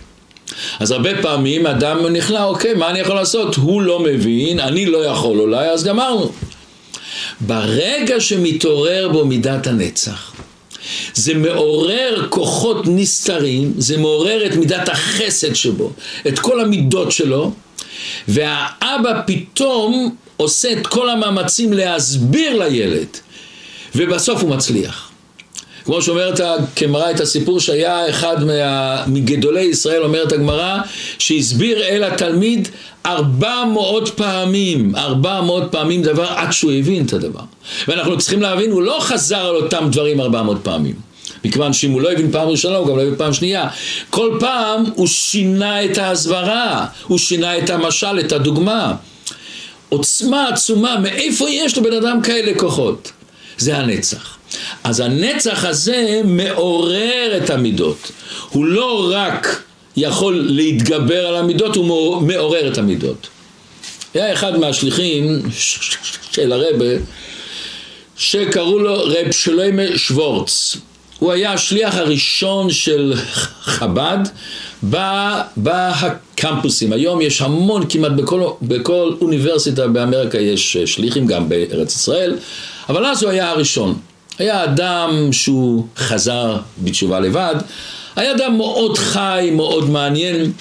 אז 0.81 0.91
הרבה 0.91 1.23
פעמים 1.23 1.67
אדם 1.67 2.07
נכנע, 2.07 2.45
אוקיי, 2.45 2.75
מה 2.75 2.91
אני 2.91 2.99
יכול 2.99 3.15
לעשות? 3.15 3.55
הוא 3.55 3.83
לא 3.83 4.01
מבין, 4.01 4.61
אני 4.61 4.87
לא 4.87 5.05
יכול 5.05 5.41
אולי, 5.41 5.69
אז 5.69 5.85
גמרנו. 5.85 6.33
ברגע 7.41 8.21
שמתעורר 8.21 9.09
בו 9.13 9.25
מידת 9.25 9.67
הנצח, 9.67 10.33
זה 11.15 11.35
מעורר 11.35 12.27
כוחות 12.29 12.83
נסתרים, 12.87 13.73
זה 13.79 13.97
מעורר 13.97 14.47
את 14.47 14.57
מידת 14.57 14.89
החסד 14.89 15.55
שבו, 15.55 15.91
את 16.29 16.39
כל 16.39 16.61
המידות 16.61 17.13
שלו, 17.13 17.53
והאבא 18.29 19.23
פתאום 19.27 20.15
עושה 20.37 20.73
את 20.73 20.87
כל 20.87 21.11
המאמצים 21.11 21.73
להסביר 21.73 22.59
לילד, 22.59 23.09
ובסוף 23.95 24.43
הוא 24.43 24.51
מצליח. 24.51 25.11
כמו 25.85 26.03
שאומרת 26.03 26.41
הגמרא 26.41 27.11
את 27.11 27.21
הסיפור 27.21 27.61
שהיה 27.61 28.11
אחד 28.11 28.45
מה, 28.45 29.03
מגדולי 29.07 29.61
ישראל, 29.61 30.03
אומרת 30.03 30.33
הגמרא, 30.33 30.79
שהסביר 31.19 31.83
אל 31.83 32.05
התלמיד 32.05 32.69
ארבע 33.07 33.65
מאות 33.75 34.09
פעמים, 34.09 34.97
ארבע 34.97 35.41
מאות 35.41 35.65
פעמים 35.71 36.03
דבר 36.03 36.27
עד 36.37 36.53
שהוא 36.53 36.73
הבין 36.73 37.07
את 37.07 37.13
הדבר. 37.13 37.41
ואנחנו 37.89 38.19
צריכים 38.19 38.43
להבין, 38.43 38.71
הוא 38.71 38.83
לא 38.83 38.99
חזר 39.01 39.47
על 39.47 39.57
אותם 39.57 39.89
דברים 39.93 40.21
ארבע 40.21 40.43
מאות 40.43 40.61
פעמים. 40.63 41.10
מכיוון 41.45 41.73
שאם 41.73 41.91
הוא 41.91 42.01
לא 42.01 42.13
הבין 42.13 42.33
פעם 42.33 42.49
ראשונה, 42.49 42.77
הוא 42.77 42.89
גם 42.89 42.97
לא 42.97 43.03
הבין 43.03 43.17
פעם 43.17 43.33
שנייה. 43.33 43.69
כל 44.11 44.37
פעם 44.41 44.85
הוא 44.95 45.07
שינה 45.07 45.85
את 45.85 45.99
ההסברה, 45.99 46.87
הוא 47.07 47.19
שינה 47.19 47.59
את 47.59 47.71
המשל, 47.71 48.21
את 48.21 48.33
הדוגמה. 48.33 48.95
עוצמה 49.89 50.49
עצומה, 50.49 50.99
מאיפה 50.99 51.51
יש 51.51 51.79
לבן 51.79 51.93
אדם 51.93 52.23
כאלה 52.23 52.59
כוחות? 52.59 53.13
זה 53.59 53.77
הנצח. 53.77 54.37
אז 54.85 55.01
הנצח 55.01 55.65
הזה 55.65 56.21
מעורר 56.25 57.41
את 57.45 57.51
המידות. 57.51 58.11
הוא 58.51 58.65
לא 58.65 59.11
רק 59.15 59.63
יכול 59.97 60.47
להתגבר 60.49 61.27
על 61.27 61.37
המידות, 61.37 61.77
הוא 61.77 62.23
מעורר 62.23 62.73
את 62.73 62.79
המידות. 62.79 63.29
היה 64.15 64.33
אחד 64.33 64.59
מהשליחים 64.59 65.43
של 66.33 66.53
הרבה 66.53 66.87
שקראו 68.17 68.79
לו 68.79 68.95
רב 68.95 69.31
שלוימה 69.31 69.83
שוורץ. 69.97 70.77
הוא 71.21 71.33
היה 71.33 71.53
השליח 71.53 71.95
הראשון 71.95 72.71
של 72.71 73.15
חב"ד 73.63 74.19
בקמפוסים. 75.57 76.93
היום 76.93 77.21
יש 77.21 77.43
המון, 77.43 77.83
כמעט 77.89 78.13
בכל, 78.13 78.43
בכל 78.63 79.13
אוניברסיטה 79.21 79.89
באמריקה 79.89 80.39
יש 80.39 80.77
שליחים, 80.77 81.27
גם 81.27 81.49
בארץ 81.49 81.95
ישראל, 81.97 82.37
אבל 82.89 83.07
אז 83.07 83.23
הוא 83.23 83.31
היה 83.31 83.51
הראשון. 83.51 83.99
היה 84.39 84.65
אדם 84.65 85.29
שהוא 85.33 85.87
חזר 85.97 86.57
בתשובה 86.79 87.21
לבד, 87.21 87.55
היה 88.17 88.33
אדם 88.33 88.57
מאוד 88.57 88.99
חי, 88.99 89.51
מאוד 89.53 89.91
מעניין. 89.91 90.53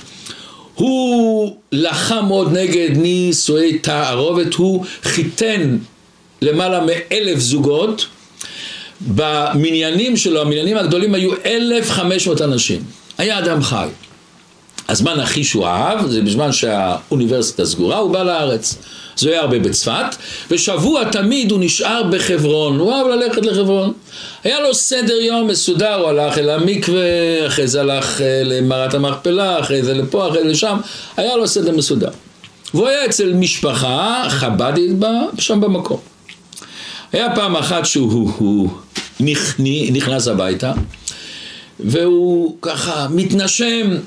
הוא 0.75 1.55
לחם 1.71 2.25
מאוד 2.27 2.57
נגד 2.57 2.97
נישואי 2.97 3.77
תערובת, 3.77 4.53
הוא 4.53 4.85
חיתן 5.03 5.77
למעלה 6.41 6.79
מאלף 6.85 7.39
זוגות. 7.39 8.05
במניינים 9.01 10.18
שלו, 10.18 10.41
המניינים 10.41 10.77
הגדולים 10.77 11.13
היו 11.15 11.32
אלף 11.46 11.91
חמש 11.91 12.27
מאות 12.27 12.41
אנשים. 12.41 12.84
היה 13.18 13.39
אדם 13.39 13.63
חי. 13.63 13.88
הזמן 14.89 15.20
הכי 15.20 15.44
שהוא 15.44 15.65
אהב, 15.65 16.08
זה 16.08 16.22
בזמן 16.22 16.51
שהאוניברסיטה 16.51 17.65
סגורה, 17.65 17.98
הוא 17.98 18.12
בא 18.12 18.24
לארץ. 18.24 18.75
זה 19.15 19.29
היה 19.29 19.41
הרבה 19.41 19.60
בצפת, 19.60 20.15
ושבוע 20.51 21.03
תמיד 21.03 21.51
הוא 21.51 21.60
נשאר 21.62 22.03
בחברון, 22.03 22.79
הוא 22.79 22.94
אהב 22.94 23.08
ללכת 23.08 23.46
לחברון. 23.46 23.94
היה 24.44 24.60
לו 24.60 24.74
סדר 24.74 25.14
יום 25.14 25.48
מסודר, 25.48 25.96
הוא 25.96 26.09
הלך 26.09 26.38
אל 26.38 26.50
המקווה, 26.50 27.48
אחרי 27.48 27.68
זה 27.68 27.81
הלך 27.81 28.22
אה, 28.22 28.42
למערת 28.46 28.94
המכפלה, 28.94 29.59
אחרי 29.59 29.83
זה 29.83 29.94
לפה, 29.94 30.27
אחרי 30.27 30.44
זה 30.44 30.50
לשם, 30.50 30.77
היה 31.18 31.35
לו 31.35 31.48
סדר 31.48 31.72
מסודר. 31.72 32.09
והוא 32.74 32.88
היה 32.88 33.05
אצל 33.05 33.33
משפחה 33.33 34.25
חב"דית 34.29 34.92
שם 35.40 35.62
במקום. 35.62 35.98
היה 37.13 37.35
פעם 37.35 37.55
אחת 37.55 37.85
שהוא 37.85 38.69
נכנס 39.91 40.27
הביתה, 40.27 40.74
והוא 41.79 42.57
ככה 42.61 43.07
מתנשם, 43.09 43.98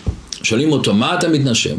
שואלים 0.42 0.72
אותו, 0.72 0.94
מה 0.94 1.14
אתה 1.14 1.28
מתנשם? 1.28 1.76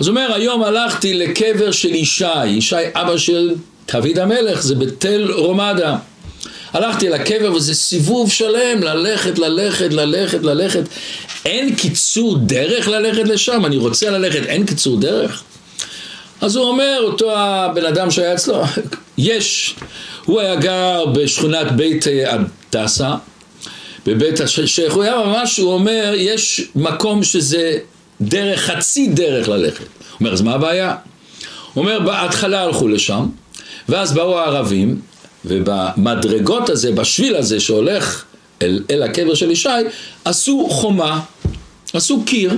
אז 0.00 0.06
הוא 0.06 0.16
אומר, 0.16 0.34
היום 0.34 0.64
הלכתי 0.64 1.14
לקבר 1.14 1.70
של 1.70 1.94
ישי, 1.94 2.46
ישי 2.46 2.76
אבא 2.94 3.16
של 3.16 3.54
דוד 3.92 4.18
המלך, 4.18 4.62
זה 4.62 4.74
בתל 4.74 5.32
רומדה. 5.32 5.96
הלכתי 6.72 7.08
לקבר 7.08 7.52
וזה 7.54 7.74
סיבוב 7.74 8.30
שלם, 8.30 8.82
ללכת, 8.82 9.38
ללכת, 9.38 9.92
ללכת, 9.92 10.42
ללכת. 10.42 10.82
אין 11.44 11.74
קיצור 11.74 12.38
דרך 12.38 12.88
ללכת 12.88 13.28
לשם, 13.28 13.66
אני 13.66 13.76
רוצה 13.76 14.10
ללכת, 14.10 14.46
אין 14.46 14.66
קיצור 14.66 15.00
דרך? 15.00 15.42
אז 16.40 16.56
הוא 16.56 16.68
אומר, 16.68 16.98
אותו 17.02 17.38
הבן 17.38 17.84
אדם 17.84 18.10
שהיה 18.10 18.34
אצלו, 18.34 18.62
יש. 19.18 19.74
הוא 20.24 20.40
היה 20.40 20.56
גר 20.56 21.04
בשכונת 21.06 21.72
בית 21.72 22.04
הדסה, 22.26 23.14
בבית 24.06 24.40
השייח, 24.40 24.92
הוא 24.92 25.02
היה 25.02 25.16
ממש, 25.16 25.58
הוא 25.58 25.72
אומר, 25.72 26.12
יש 26.16 26.68
מקום 26.74 27.22
שזה 27.22 27.78
דרך, 28.20 28.60
חצי 28.60 29.06
דרך 29.06 29.48
ללכת. 29.48 29.80
הוא 29.80 30.16
אומר, 30.20 30.32
אז 30.32 30.42
מה 30.42 30.54
הבעיה? 30.54 30.96
הוא 31.74 31.84
אומר, 31.84 32.00
בהתחלה 32.00 32.62
הלכו 32.62 32.88
לשם, 32.88 33.26
ואז 33.88 34.12
באו 34.12 34.38
הערבים, 34.38 35.00
ובמדרגות 35.44 36.70
הזה, 36.70 36.92
בשביל 36.92 37.36
הזה 37.36 37.60
שהולך 37.60 38.24
אל, 38.62 38.82
אל 38.90 39.02
הקבר 39.02 39.34
של 39.34 39.50
ישי, 39.50 39.68
עשו 40.24 40.68
חומה, 40.70 41.20
עשו 41.92 42.22
קיר, 42.26 42.52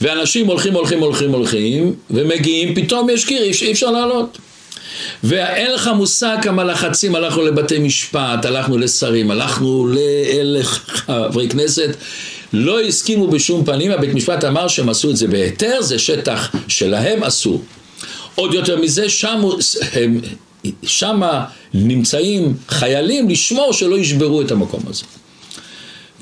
ואנשים 0.00 0.46
הולכים, 0.46 0.74
הולכים, 0.74 1.00
הולכים, 1.00 1.30
הולכים, 1.32 1.94
ומגיעים, 2.10 2.74
פתאום 2.74 3.10
יש 3.10 3.24
קיר, 3.24 3.42
אי 3.42 3.72
אפשר 3.72 3.90
לעלות. 3.90 4.38
ואין 5.24 5.72
לך 5.72 5.90
מושג 5.96 6.36
כמה 6.42 6.64
לחצים, 6.64 7.14
הלכנו 7.14 7.42
לבתי 7.42 7.78
משפט, 7.78 8.44
הלכנו 8.44 8.78
לשרים, 8.78 9.30
הלכנו 9.30 9.88
לחברי 10.42 11.48
כנסת, 11.48 11.96
לא 12.52 12.80
הסכימו 12.80 13.28
בשום 13.28 13.64
פנים, 13.64 13.90
הבית 13.90 14.14
משפט 14.14 14.44
אמר 14.44 14.68
שהם 14.68 14.88
עשו 14.88 15.10
את 15.10 15.16
זה 15.16 15.28
בהיתר, 15.28 15.82
זה 15.82 15.98
שטח 15.98 16.54
שלהם 16.68 17.24
אסור. 17.24 17.62
עוד 18.34 18.54
יותר 18.54 18.80
מזה, 18.80 19.08
שם, 19.08 19.42
הם, 19.92 20.20
שמה 20.82 21.44
נמצאים 21.74 22.54
חיילים 22.68 23.28
לשמור 23.28 23.72
שלא 23.72 23.98
ישברו 23.98 24.42
את 24.42 24.50
המקום 24.50 24.82
הזה. 24.90 25.04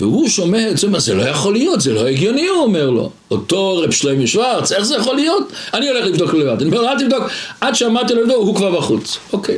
והוא 0.00 0.28
שומע 0.28 0.70
את 0.70 0.78
זה, 0.78 0.86
אומר, 0.86 0.98
זה 0.98 1.14
לא 1.14 1.22
יכול 1.22 1.52
להיות, 1.52 1.80
זה 1.80 1.92
לא 1.92 2.06
הגיוני, 2.06 2.46
הוא 2.46 2.62
אומר 2.62 2.90
לו. 2.90 3.10
אותו 3.30 3.76
רב 3.76 3.90
שלמה 3.90 4.26
שוורץ, 4.26 4.72
איך 4.72 4.82
זה 4.82 4.96
יכול 4.96 5.16
להיות? 5.16 5.52
אני 5.74 5.88
הולך 5.88 6.04
לבדוק 6.06 6.34
לבד. 6.34 6.62
אני 6.62 6.76
אומר, 6.76 6.92
אל 6.92 6.98
תבדוק, 6.98 7.22
עד 7.60 7.74
שאמרתי 7.74 8.14
לו 8.14 8.34
הוא 8.34 8.56
כבר 8.56 8.78
בחוץ. 8.78 9.18
אוקיי. 9.32 9.56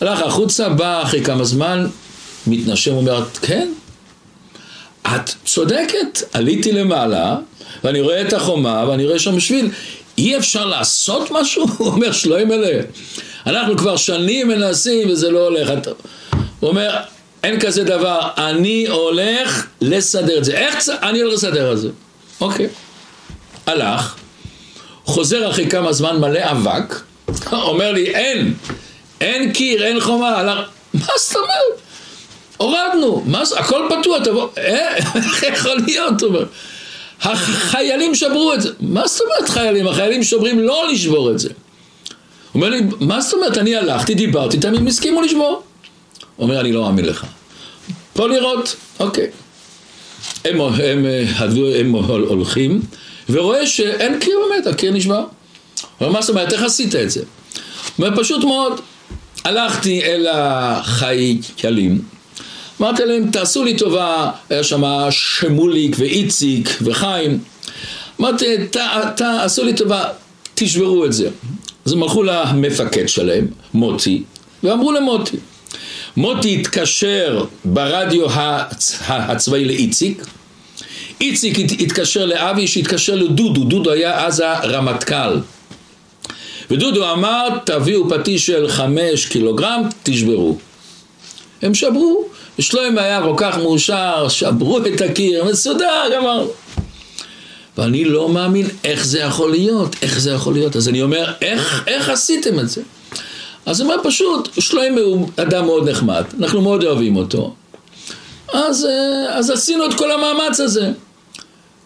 הלך 0.00 0.20
החוצה, 0.22 0.68
בא 0.68 1.02
אחרי 1.02 1.24
כמה 1.24 1.44
זמן, 1.44 1.86
מתנשם, 2.46 2.94
אומר, 2.94 3.24
כן, 3.42 3.68
את 5.06 5.30
צודקת, 5.44 6.22
עליתי 6.32 6.72
למעלה, 6.72 7.36
ואני 7.84 8.00
רואה 8.00 8.20
את 8.20 8.32
החומה, 8.32 8.84
ואני 8.88 9.06
רואה 9.06 9.18
שם 9.18 9.40
שביל. 9.40 9.70
אי 10.18 10.36
אפשר 10.36 10.66
לעשות 10.66 11.30
משהו? 11.30 11.66
הוא 11.78 11.88
אומר, 11.88 12.10
מלא. 12.44 12.68
אנחנו 13.46 13.76
כבר 13.76 13.96
שנים 13.96 14.48
מנסים 14.48 15.10
וזה 15.10 15.30
לא 15.30 15.38
הולך. 15.38 15.70
הוא 16.60 16.70
אומר, 16.70 16.96
אין 17.42 17.60
כזה 17.60 17.84
דבר, 17.84 18.28
אני 18.36 18.86
הולך 18.88 19.66
לסדר 19.80 20.38
את 20.38 20.44
זה. 20.44 20.52
איך 20.52 20.78
צ... 20.78 20.88
אני 20.88 21.20
הולך 21.20 21.34
לסדר 21.34 21.72
את 21.72 21.78
זה. 21.78 21.88
אוקיי. 22.40 22.68
הלך, 23.66 24.14
חוזר 25.04 25.50
אחרי 25.50 25.70
כמה 25.70 25.92
זמן 25.92 26.20
מלא 26.20 26.40
אבק, 26.50 27.00
אומר 27.52 27.92
לי, 27.92 28.14
אין, 28.14 28.54
אין 29.20 29.52
קיר, 29.52 29.84
אין 29.84 30.00
חומה. 30.00 30.28
הלך, 30.28 30.58
מה 30.94 31.06
זאת 31.18 31.36
אומרת? 31.36 31.80
הורדנו, 32.56 33.22
מה 33.26 33.42
הכל 33.58 33.88
פתוח, 33.90 34.24
תבוא, 34.24 34.48
אה, 34.58 34.96
איך 34.96 35.42
יכול 35.42 35.78
להיות? 35.86 36.20
הוא 36.20 36.28
אומר. 36.28 36.44
החיילים 37.22 38.14
שברו 38.14 38.54
את 38.54 38.60
זה. 38.60 38.70
מה 38.80 39.06
זאת 39.06 39.20
אומרת 39.20 39.48
חיילים? 39.48 39.88
החיילים 39.88 40.22
שוברים 40.22 40.60
לא 40.60 40.88
לשבור 40.92 41.30
את 41.30 41.38
זה. 41.38 41.48
הוא 41.48 41.54
אומר 42.54 42.68
לי, 42.68 42.80
מה 43.00 43.20
זאת 43.20 43.32
אומרת? 43.32 43.58
אני 43.58 43.76
הלכתי, 43.76 44.14
דיברתי 44.14 44.56
הם 44.64 44.86
הסכימו 44.86 45.22
לשבור. 45.22 45.62
אומר, 46.40 46.60
אני 46.60 46.72
לא 46.72 46.82
מאמין 46.82 47.04
לך. 47.04 47.26
פה 48.12 48.28
לראות, 48.28 48.76
אוקיי. 49.00 49.26
הם, 50.44 50.60
הם, 50.60 51.06
הם, 51.36 51.50
הם 51.80 51.90
הולכים, 51.92 52.80
ורואה 53.30 53.66
שאין 53.66 54.20
קיר 54.20 54.38
באמת, 54.48 54.66
הקיר 54.66 54.92
נשבר. 54.92 55.24
אומר, 56.00 56.12
מה 56.12 56.20
זאת 56.20 56.30
אומרת, 56.30 56.52
איך 56.52 56.62
עשית 56.62 56.94
את 56.94 57.10
זה? 57.10 57.22
אומר, 57.98 58.16
פשוט 58.16 58.44
מאוד, 58.44 58.80
הלכתי 59.44 60.02
אל 60.02 60.26
החיילים, 60.30 62.02
אמרתי 62.80 63.04
להם, 63.04 63.30
תעשו 63.30 63.64
לי 63.64 63.76
טובה, 63.76 64.30
היה 64.50 64.64
שם 64.64 64.82
שמוליק 65.10 65.96
ואיציק 65.98 66.68
וחיים. 66.82 67.38
אמרתי, 68.20 68.46
עשו 69.18 69.64
לי 69.64 69.74
טובה, 69.74 70.04
תשברו 70.54 71.04
את 71.04 71.12
זה. 71.12 71.28
אז 71.84 71.92
הם 71.92 72.02
הלכו 72.02 72.22
למפקד 72.22 73.08
שלהם, 73.08 73.46
מוטי, 73.74 74.22
ואמרו 74.62 74.92
למוטי. 74.92 75.36
מוטי 76.16 76.60
התקשר 76.60 77.44
ברדיו 77.64 78.26
הצ... 78.30 78.98
הצבאי 79.08 79.64
לאיציק, 79.64 80.24
איציק 81.20 81.58
התקשר 81.80 82.26
לאבי 82.26 82.66
שהתקשר 82.66 83.14
לדודו, 83.14 83.64
דודו 83.64 83.92
היה 83.92 84.26
אז 84.26 84.42
הרמטכ"ל. 84.46 85.38
ודודו 86.70 87.12
אמר, 87.12 87.48
תביאו 87.64 88.10
פטיש 88.10 88.46
של 88.46 88.68
חמש 88.68 89.26
קילוגרם, 89.26 89.82
תשברו. 90.02 90.58
הם 91.62 91.74
שברו, 91.74 92.24
ושלוים 92.58 92.98
היה 92.98 93.22
כל 93.22 93.34
כך 93.36 93.56
מאושר, 93.56 94.28
שברו 94.28 94.78
את 94.78 95.00
הקיר, 95.00 95.44
מסודר, 95.44 96.02
גמר. 96.14 96.46
ואני 97.78 98.04
לא 98.04 98.28
מאמין 98.28 98.66
איך 98.84 99.06
זה 99.06 99.18
יכול 99.20 99.50
להיות, 99.50 99.96
איך 100.02 100.20
זה 100.20 100.30
יכול 100.30 100.54
להיות. 100.54 100.76
אז 100.76 100.88
אני 100.88 101.02
אומר, 101.02 101.32
איך, 101.40 101.84
איך 101.86 102.08
עשיתם 102.08 102.58
את 102.58 102.68
זה? 102.68 102.82
אז 103.66 103.80
הוא 103.80 103.90
אומר 103.90 104.02
פשוט, 104.04 104.48
שלוים 104.58 104.98
הוא 104.98 105.28
אדם 105.36 105.64
מאוד 105.64 105.88
נחמד, 105.88 106.24
אנחנו 106.40 106.62
מאוד 106.62 106.84
אוהבים 106.84 107.16
אותו. 107.16 107.54
אז, 108.52 108.86
אה, 108.86 109.38
אז 109.38 109.50
עשינו 109.50 109.86
את 109.86 109.94
כל 109.94 110.10
המאמץ 110.10 110.60
הזה. 110.60 110.92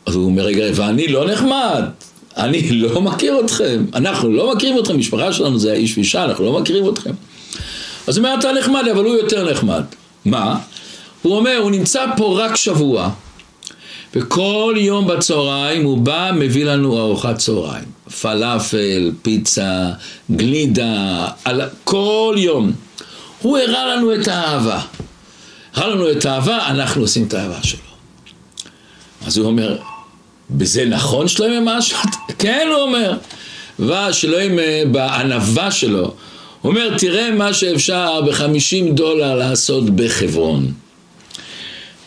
אז 0.07 0.15
הוא 0.15 0.25
אומר, 0.25 0.43
רגע, 0.43 0.65
ואני 0.75 1.09
לא 1.09 1.33
נחמד, 1.33 1.85
אני 2.37 2.71
לא 2.71 3.03
מכיר 3.03 3.41
אתכם, 3.45 3.85
אנחנו 3.95 4.33
לא 4.33 4.55
מכירים 4.55 4.79
אתכם, 4.79 4.99
משפחה 4.99 5.33
שלנו 5.33 5.59
זה 5.59 5.73
איש 5.73 5.97
ואישה, 5.97 6.25
אנחנו 6.25 6.45
לא 6.45 6.61
מכירים 6.61 6.89
אתכם. 6.89 7.13
אז 8.07 8.19
הוא 8.19 8.27
אומר, 8.27 8.39
אתה 8.39 8.53
נחמד, 8.53 8.89
אבל 8.93 9.05
הוא 9.05 9.15
יותר 9.15 9.51
נחמד. 9.51 9.83
מה? 10.25 10.59
הוא 11.23 11.37
אומר, 11.37 11.57
הוא 11.57 11.71
נמצא 11.71 12.05
פה 12.17 12.45
רק 12.45 12.57
שבוע, 12.57 13.11
וכל 14.15 14.75
יום 14.79 15.07
בצהריים 15.07 15.85
הוא 15.85 15.99
בא, 15.99 16.31
מביא 16.35 16.65
לנו 16.65 16.99
ארוחת 16.99 17.39
צהריים. 17.39 17.94
פלאפל, 18.21 19.13
פיצה, 19.23 19.91
גלידה, 20.31 21.27
על... 21.45 21.61
כל 21.85 22.35
יום. 22.39 22.73
הוא 23.43 23.59
הראה 23.59 23.97
לנו 23.97 24.15
את 24.15 24.29
האהבה. 24.29 24.81
הראה 25.75 25.89
לנו 25.89 26.11
את 26.11 26.25
האהבה, 26.25 26.67
אנחנו 26.67 27.03
עושים 27.03 27.27
את 27.27 27.35
האהבה 27.35 27.63
שלו. 27.63 27.79
אז 29.27 29.39
הוא 29.39 29.47
אומר, 29.47 29.79
בזה 30.51 30.85
נכון 30.85 31.29
שלמה 31.29 31.79
משהו? 31.79 31.99
כן, 32.39 32.69
הוא 32.75 32.83
אומר. 32.83 33.19
ושלמה 33.79 34.63
בענווה 34.93 35.71
שלו, 35.71 36.15
הוא 36.61 36.71
אומר, 36.71 36.99
תראה 36.99 37.31
מה 37.31 37.55
שאפשר 37.55 38.21
בחמישים 38.21 38.95
דולר 38.95 39.35
לעשות 39.35 39.91
בחברון. 39.91 40.73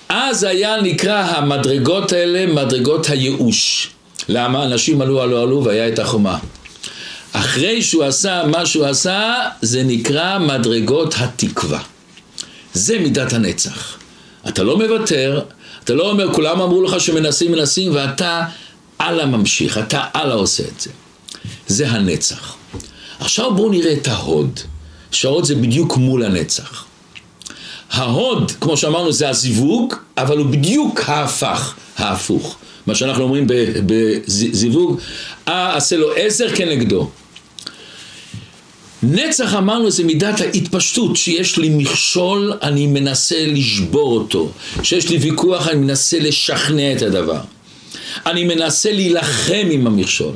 אז 0.09 0.43
היה 0.43 0.81
נקרא 0.81 1.21
המדרגות 1.21 2.11
האלה 2.11 2.45
מדרגות 2.53 3.09
הייאוש. 3.09 3.89
למה? 4.29 4.63
אנשים 4.63 5.01
עלו, 5.01 5.21
עלו, 5.21 5.41
עלו 5.41 5.63
והיה 5.63 5.87
את 5.87 5.99
החומה. 5.99 6.37
אחרי 7.33 7.81
שהוא 7.81 8.03
עשה 8.03 8.43
מה 8.51 8.65
שהוא 8.65 8.85
עשה, 8.85 9.33
זה 9.61 9.83
נקרא 9.83 10.39
מדרגות 10.39 11.13
התקווה. 11.17 11.79
זה 12.73 12.99
מידת 12.99 13.33
הנצח. 13.33 13.97
אתה 14.47 14.63
לא 14.63 14.77
מוותר, 14.77 15.41
אתה 15.83 15.93
לא 15.93 16.11
אומר, 16.11 16.33
כולם 16.33 16.61
אמרו 16.61 16.81
לך 16.81 16.99
שמנסים, 16.99 17.51
מנסים, 17.51 17.95
ואתה 17.95 18.45
הלאה 18.99 19.25
ממשיך, 19.25 19.77
אתה 19.77 20.03
הלאה 20.13 20.35
עושה 20.35 20.63
את 20.63 20.81
זה. 20.81 20.89
זה 21.67 21.89
הנצח. 21.89 22.55
עכשיו 23.19 23.55
בואו 23.55 23.69
נראה 23.69 23.93
את 23.93 24.07
ההוד. 24.07 24.59
שההוד 25.11 25.45
זה 25.45 25.55
בדיוק 25.55 25.97
מול 25.97 26.25
הנצח. 26.25 26.85
ההוד, 27.91 28.51
כמו 28.61 28.77
שאמרנו, 28.77 29.11
זה 29.11 29.29
הזיווג, 29.29 29.93
אבל 30.17 30.37
הוא 30.37 30.45
בדיוק 30.45 30.99
ההפך, 31.05 31.73
ההפוך. 31.97 32.57
מה 32.87 32.95
שאנחנו 32.95 33.23
אומרים 33.23 33.47
בזיווג, 33.85 34.99
אה 35.47 35.77
עשה 35.77 35.97
לו 35.97 36.13
עשר 36.15 36.55
כנגדו. 36.55 37.09
נצח 39.03 39.53
אמרנו 39.53 39.91
זה 39.91 40.03
מידת 40.03 40.41
ההתפשטות, 40.41 41.15
שיש 41.15 41.57
לי 41.57 41.69
מכשול, 41.69 42.53
אני 42.61 42.87
מנסה 42.87 43.45
לשבור 43.47 44.17
אותו, 44.17 44.51
שיש 44.83 45.09
לי 45.09 45.17
ויכוח, 45.17 45.67
אני 45.67 45.79
מנסה 45.79 46.19
לשכנע 46.19 46.93
את 46.93 47.01
הדבר. 47.01 47.39
אני 48.25 48.43
מנסה 48.43 48.91
להילחם 48.91 49.67
עם 49.71 49.87
המכשול. 49.87 50.33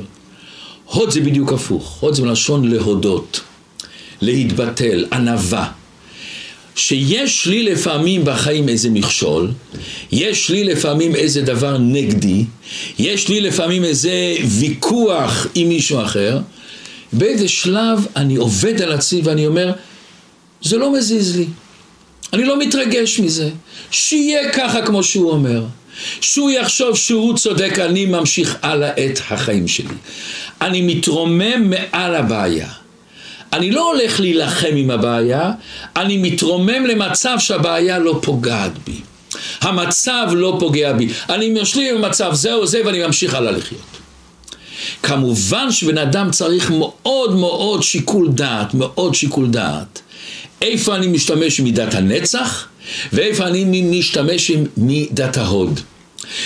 הוד 0.84 1.10
זה 1.10 1.20
בדיוק 1.20 1.52
הפוך, 1.52 1.96
הוד 2.00 2.14
זה 2.14 2.22
מלשון 2.22 2.68
להודות, 2.68 3.40
להתבטל, 4.20 5.06
ענווה. 5.12 5.68
שיש 6.76 7.46
לי 7.46 7.62
לפעמים 7.62 8.24
בחיים 8.24 8.68
איזה 8.68 8.90
מכשול, 8.90 9.52
יש 10.12 10.48
לי 10.48 10.64
לפעמים 10.64 11.14
איזה 11.14 11.42
דבר 11.42 11.78
נגדי, 11.78 12.44
יש 12.98 13.28
לי 13.28 13.40
לפעמים 13.40 13.84
איזה 13.84 14.36
ויכוח 14.44 15.46
עם 15.54 15.68
מישהו 15.68 16.02
אחר, 16.02 16.38
באיזה 17.12 17.48
שלב 17.48 18.06
אני 18.16 18.36
עובד 18.36 18.82
על 18.82 18.92
עצמי 18.92 19.20
ואני 19.24 19.46
אומר, 19.46 19.72
זה 20.62 20.76
לא 20.76 20.92
מזיז 20.92 21.36
לי, 21.36 21.46
אני 22.32 22.44
לא 22.44 22.58
מתרגש 22.58 23.20
מזה, 23.20 23.50
שיהיה 23.90 24.52
ככה 24.52 24.82
כמו 24.86 25.02
שהוא 25.02 25.30
אומר. 25.30 25.64
שהוא 26.20 26.50
יחשוב 26.50 26.96
שהוא 26.96 27.36
צודק, 27.36 27.78
אני 27.78 28.06
ממשיך 28.06 28.56
הלאה 28.62 29.06
את 29.06 29.20
החיים 29.30 29.68
שלי. 29.68 29.94
אני 30.60 30.82
מתרומם 30.82 31.70
מעל 31.70 32.14
הבעיה. 32.14 32.68
אני 33.52 33.70
לא 33.70 33.92
הולך 33.92 34.20
להילחם 34.20 34.76
עם 34.76 34.90
הבעיה, 34.90 35.50
אני 35.96 36.16
מתרומם 36.16 36.86
למצב 36.86 37.36
שהבעיה 37.38 37.98
לא 37.98 38.18
פוגעת 38.22 38.72
בי. 38.86 39.00
המצב 39.60 40.26
לא 40.32 40.56
פוגע 40.60 40.92
בי. 40.92 41.08
אני 41.28 41.50
משלים 41.50 41.96
עם 41.96 42.02
מצב 42.02 42.34
זה 42.34 42.54
או 42.54 42.66
זה 42.66 42.80
ואני 42.84 43.06
ממשיך 43.06 43.34
הלאה 43.34 43.52
לחיות. 43.52 43.80
כמובן 45.02 45.72
שבן 45.72 45.98
אדם 45.98 46.30
צריך 46.30 46.70
מאוד 46.70 47.34
מאוד 47.34 47.82
שיקול 47.82 48.28
דעת, 48.28 48.74
מאוד 48.74 49.14
שיקול 49.14 49.48
דעת. 49.50 50.00
איפה 50.62 50.96
אני 50.96 51.06
משתמש 51.06 51.58
עם 51.58 51.64
מידת 51.64 51.94
הנצח, 51.94 52.68
ואיפה 53.12 53.46
אני 53.46 53.82
משתמש 53.82 54.50
עם 54.50 54.64
מידת 54.76 55.36
ההוד. 55.36 55.80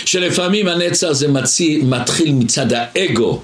שלפעמים 0.04 0.68
הנצח 0.68 1.12
זה 1.12 1.28
מציא, 1.28 1.82
מתחיל 1.82 2.32
מצד 2.32 2.72
האגו, 2.72 3.40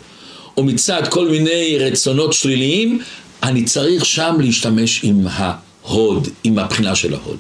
או 0.57 0.65
מצד 0.65 1.03
כל 1.09 1.29
מיני 1.29 1.79
רצונות 1.81 2.33
שליליים, 2.33 2.99
אני 3.43 3.65
צריך 3.65 4.05
שם 4.05 4.37
להשתמש 4.41 5.01
עם 5.03 5.27
ההוד, 5.31 6.29
עם 6.45 6.59
הבחינה 6.59 6.95
של 6.95 7.15
ההוד. 7.15 7.39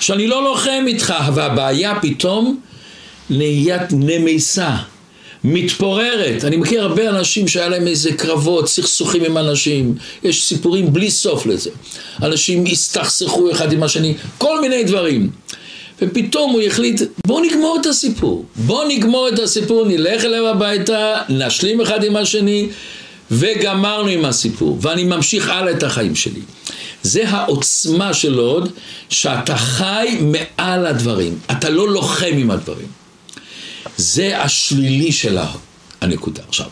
שאני 0.00 0.26
לא 0.26 0.44
לוחם 0.44 0.84
איתך, 0.86 1.14
והבעיה 1.34 1.94
פתאום 2.00 2.60
נהיית 3.30 3.92
נמיסה. 3.92 4.76
מתפוררת. 5.46 6.44
אני 6.44 6.56
מכיר 6.56 6.82
הרבה 6.82 7.10
אנשים 7.10 7.48
שהיה 7.48 7.68
להם 7.68 7.86
איזה 7.86 8.12
קרבות, 8.12 8.68
סכסוכים 8.68 9.24
עם 9.24 9.38
אנשים, 9.38 9.94
יש 10.22 10.44
סיפורים 10.44 10.92
בלי 10.92 11.10
סוף 11.10 11.46
לזה. 11.46 11.70
אנשים 12.22 12.64
הסתכסכו 12.66 13.50
אחד 13.50 13.72
עם 13.72 13.82
השני, 13.82 14.14
כל 14.38 14.60
מיני 14.60 14.84
דברים. 14.84 15.30
ופתאום 16.02 16.52
הוא 16.52 16.62
החליט, 16.62 17.02
בואו 17.26 17.44
נגמור 17.44 17.78
את 17.80 17.86
הסיפור. 17.86 18.44
בואו 18.56 18.88
נגמור 18.88 19.28
את 19.28 19.38
הסיפור, 19.38 19.84
נלך 19.88 20.24
אליו 20.24 20.48
הביתה, 20.48 21.14
נשלים 21.28 21.80
אחד 21.80 22.04
עם 22.04 22.16
השני, 22.16 22.68
וגמרנו 23.34 24.08
עם 24.08 24.24
הסיפור. 24.24 24.78
ואני 24.80 25.04
ממשיך 25.04 25.50
הלאה 25.50 25.72
את 25.72 25.82
החיים 25.82 26.14
שלי. 26.14 26.40
זה 27.02 27.28
העוצמה 27.28 28.14
של 28.14 28.34
הוד, 28.34 28.72
שאתה 29.08 29.56
חי 29.56 30.18
מעל 30.20 30.86
הדברים. 30.86 31.38
אתה 31.50 31.70
לא 31.70 31.88
לוחם 31.88 32.32
עם 32.32 32.50
הדברים. 32.50 32.86
זה 33.96 34.42
השלילי 34.42 35.12
של 35.12 35.38
הנקודה. 36.00 36.42
עכשיו, 36.48 36.66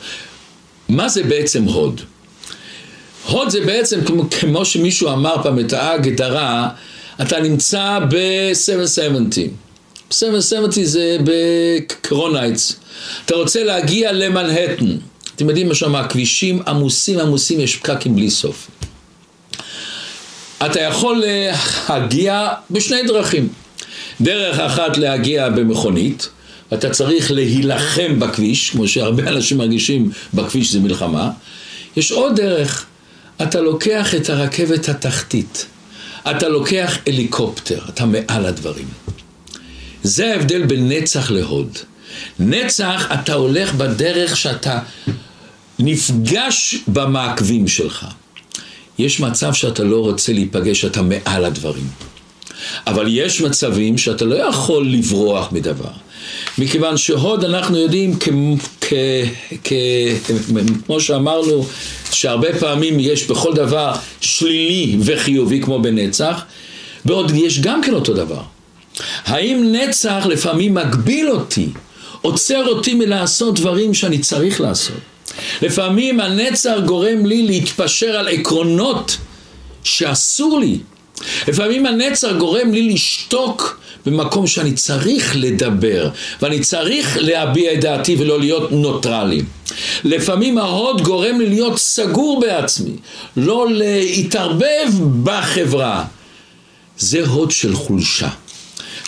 מה 0.89 1.09
זה 1.09 1.23
בעצם 1.23 1.65
הוד? 1.65 2.01
הוד 3.27 3.51
זה 3.51 3.61
בעצם, 3.61 4.05
כמו, 4.05 4.31
כמו 4.41 4.65
שמישהו 4.65 5.09
אמר 5.13 5.43
פעם 5.43 5.59
את 5.59 5.73
ההגדרה, 5.73 6.69
אתה 7.23 7.41
נמצא 7.41 7.99
ב-770. 8.11 9.51
770 10.11 10.87
זה 10.87 11.17
בקראון 11.25 12.01
הייטס. 12.01 12.77
אתה 13.25 13.35
רוצה 13.35 13.65
להגיע 13.65 14.13
למנהטן. 14.13 14.97
אתם 15.43 15.51
יודעים 15.51 15.69
מה 15.69 15.75
שם, 15.75 15.95
הכבישים 15.95 16.63
עמוסים 16.67 17.19
עמוסים, 17.19 17.61
יש 17.61 17.77
פקקים 17.77 18.17
בלי 18.17 18.31
סוף. 18.31 18.71
אתה 20.67 20.81
יכול 20.81 21.25
להגיע 21.89 22.49
בשני 22.71 23.03
דרכים. 23.07 23.49
דרך 24.21 24.59
אחת 24.59 24.97
להגיע 24.97 25.49
במכונית, 25.49 26.29
אתה 26.73 26.91
צריך 26.91 27.31
להילחם 27.31 28.19
בכביש, 28.21 28.71
כמו 28.71 28.89
שהרבה 28.89 29.29
אנשים 29.29 29.59
מרגישים 29.59 30.11
בכביש 30.35 30.73
זה 30.73 30.81
מלחמה. 30.81 31.31
יש 31.97 32.13
עוד 32.13 32.37
דרך, 32.37 32.87
אתה 33.43 33.61
לוקח 33.61 34.15
את 34.15 34.31
הרכבת 34.31 34.89
התחתית, 34.89 35.67
אתה 36.31 36.49
לוקח 36.49 36.99
הליקופטר, 37.07 37.81
אתה 37.89 38.07
מעל 38.07 38.47
הדברים. 38.47 38.89
זה 40.03 40.33
ההבדל 40.33 40.63
בין 40.67 40.89
נצח 40.89 41.31
להוד. 41.31 41.79
נצח, 42.39 43.09
אתה 43.15 43.35
הולך 43.35 43.75
בדרך 43.75 44.37
שאתה 44.37 44.79
נפגש 45.85 46.77
במעקבים 46.89 47.69
שלך. 47.69 48.07
יש 48.99 49.21
מצב 49.21 49.53
שאתה 49.53 49.85
לא 49.85 49.97
רוצה 50.01 50.33
להיפגש, 50.33 50.85
אתה 50.85 51.03
מעל 51.03 51.45
הדברים. 51.45 51.87
אבל 52.87 53.07
יש 53.09 53.41
מצבים 53.41 53.99
שאתה 53.99 54.25
לא 54.25 54.35
יכול 54.35 54.87
לברוח 54.87 55.53
מדבר. 55.53 55.91
מכיוון 56.59 56.97
שהוד 56.97 57.45
אנחנו 57.45 57.79
יודעים 57.79 58.19
כמו 60.87 61.01
שאמרנו 61.01 61.67
שהרבה 62.13 62.59
פעמים 62.59 63.01
יש 63.01 63.27
בכל 63.27 63.55
דבר 63.55 63.93
שלילי 64.21 64.97
וחיובי 65.01 65.61
כמו 65.61 65.83
בנצח 65.83 66.45
ועוד 67.05 67.33
יש 67.35 67.61
גם 67.61 67.83
כן 67.83 67.95
אותו 67.95 68.15
דבר 68.15 68.43
האם 69.25 69.73
נצח 69.73 70.27
לפעמים 70.29 70.75
מגביל 70.75 71.31
אותי 71.31 71.69
עוצר 72.21 72.69
אותי 72.69 72.95
מלעשות 72.95 73.55
דברים 73.55 73.95
שאני 73.95 74.19
צריך 74.19 74.61
לעשות 74.61 75.12
לפעמים 75.63 76.21
הנצח 76.21 76.75
גורם 76.87 77.27
לי 77.27 77.43
להתפשר 77.43 78.17
על 78.17 78.29
עקרונות 78.29 79.17
שאסור 79.85 80.61
לי 80.61 80.79
לפעמים 81.49 81.87
הנצח 81.87 82.29
גורם 82.39 82.73
לי 82.73 82.89
לשתוק 82.89 83.81
במקום 84.07 84.47
שאני 84.47 84.73
צריך 84.73 85.33
לדבר 85.37 86.11
ואני 86.43 86.61
צריך 86.61 87.17
להביע 87.21 87.73
את 87.73 87.81
דעתי 87.81 88.17
ולא 88.19 88.41
להיות 88.41 88.73
נוטרלי. 88.73 89.43
לפעמים 90.05 90.59
ההוד 90.59 91.03
גורם 91.03 91.41
לי 91.41 91.49
להיות 91.49 91.79
סגור 91.79 92.41
בעצמי, 92.41 92.97
לא 93.37 93.67
להתערבב 93.71 94.89
בחברה. 95.23 96.05
זה 96.99 97.27
הוד 97.27 97.51
של 97.51 97.75
חולשה. 97.75 98.29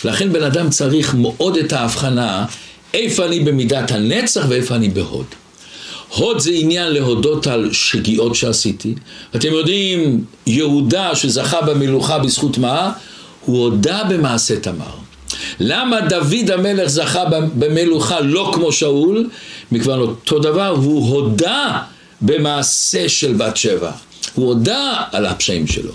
לכן 0.03 0.33
בן 0.33 0.43
אדם 0.43 0.69
צריך 0.69 1.13
מאוד 1.13 1.57
את 1.57 1.73
ההבחנה 1.73 2.45
איפה 2.93 3.25
אני 3.25 3.39
במידת 3.39 3.91
הנצח 3.91 4.45
ואיפה 4.49 4.75
אני 4.75 4.89
בהוד. 4.89 5.25
הוד 6.09 6.39
זה 6.39 6.51
עניין 6.53 6.93
להודות 6.93 7.47
על 7.47 7.69
שגיאות 7.73 8.35
שעשיתי. 8.35 8.93
אתם 9.35 9.51
יודעים, 9.51 10.25
יהודה 10.47 11.15
שזכה 11.15 11.61
במלוכה 11.61 12.19
בזכות 12.19 12.57
מה? 12.57 12.91
הוא 13.45 13.63
הודה 13.63 14.03
במעשה 14.09 14.59
תמר. 14.59 14.95
למה 15.59 16.01
דוד 16.01 16.51
המלך 16.53 16.87
זכה 16.87 17.23
במלוכה 17.55 18.19
לא 18.19 18.51
כמו 18.53 18.71
שאול? 18.71 19.29
מכיוון 19.71 19.99
אותו 19.99 20.39
דבר, 20.39 20.67
הוא 20.67 21.09
הודה 21.09 21.79
במעשה 22.21 23.09
של 23.09 23.33
בת 23.33 23.57
שבע. 23.57 23.91
הוא 24.33 24.45
הודה 24.47 24.93
על 25.11 25.25
הפשעים 25.25 25.67
שלו. 25.67 25.91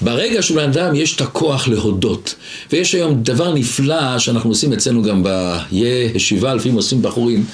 ברגע 0.00 0.42
שבן 0.42 0.62
אדם 0.62 0.94
יש 0.94 1.16
את 1.16 1.20
הכוח 1.20 1.68
להודות, 1.68 2.34
ויש 2.72 2.94
היום 2.94 3.22
דבר 3.22 3.54
נפלא 3.54 4.18
שאנחנו 4.18 4.50
עושים 4.50 4.72
אצלנו 4.72 5.02
גם 5.02 5.24
בישיבה, 5.70 6.54
לפעמים 6.54 6.76
עושים 6.76 7.02
בחורים, 7.02 7.44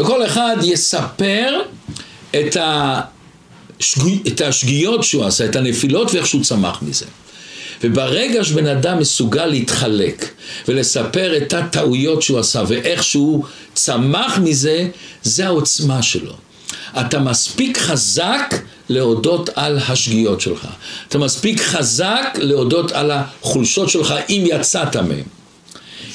וכל 0.00 0.26
אחד 0.26 0.56
יספר 0.62 1.60
את, 2.30 2.56
השגי, 2.60 4.22
את 4.26 4.40
השגיאות 4.40 5.04
שהוא 5.04 5.24
עשה, 5.24 5.44
את 5.44 5.56
הנפילות 5.56 6.14
ואיך 6.14 6.26
שהוא 6.26 6.42
צמח 6.42 6.82
מזה. 6.82 7.06
וברגע 7.84 8.44
שבן 8.44 8.66
אדם 8.66 8.98
מסוגל 8.98 9.46
להתחלק 9.46 10.30
ולספר 10.68 11.36
את 11.36 11.52
הטעויות 11.52 12.22
שהוא 12.22 12.38
עשה 12.38 12.62
ואיך 12.68 13.02
שהוא 13.02 13.44
צמח 13.74 14.38
מזה, 14.38 14.88
זה 15.22 15.46
העוצמה 15.46 16.02
שלו. 16.02 16.32
אתה 17.00 17.18
מספיק 17.18 17.78
חזק 17.78 18.54
להודות 18.88 19.50
על 19.54 19.78
השגיאות 19.88 20.40
שלך. 20.40 20.66
אתה 21.08 21.18
מספיק 21.18 21.60
חזק 21.60 22.38
להודות 22.38 22.92
על 22.92 23.10
החולשות 23.10 23.90
שלך 23.90 24.14
אם 24.28 24.44
יצאת 24.46 24.96
מהם. 24.96 25.24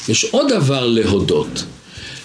יש 0.10 0.25
עוד 0.25 0.49
דבר 0.49 0.86
להודות. 0.88 1.63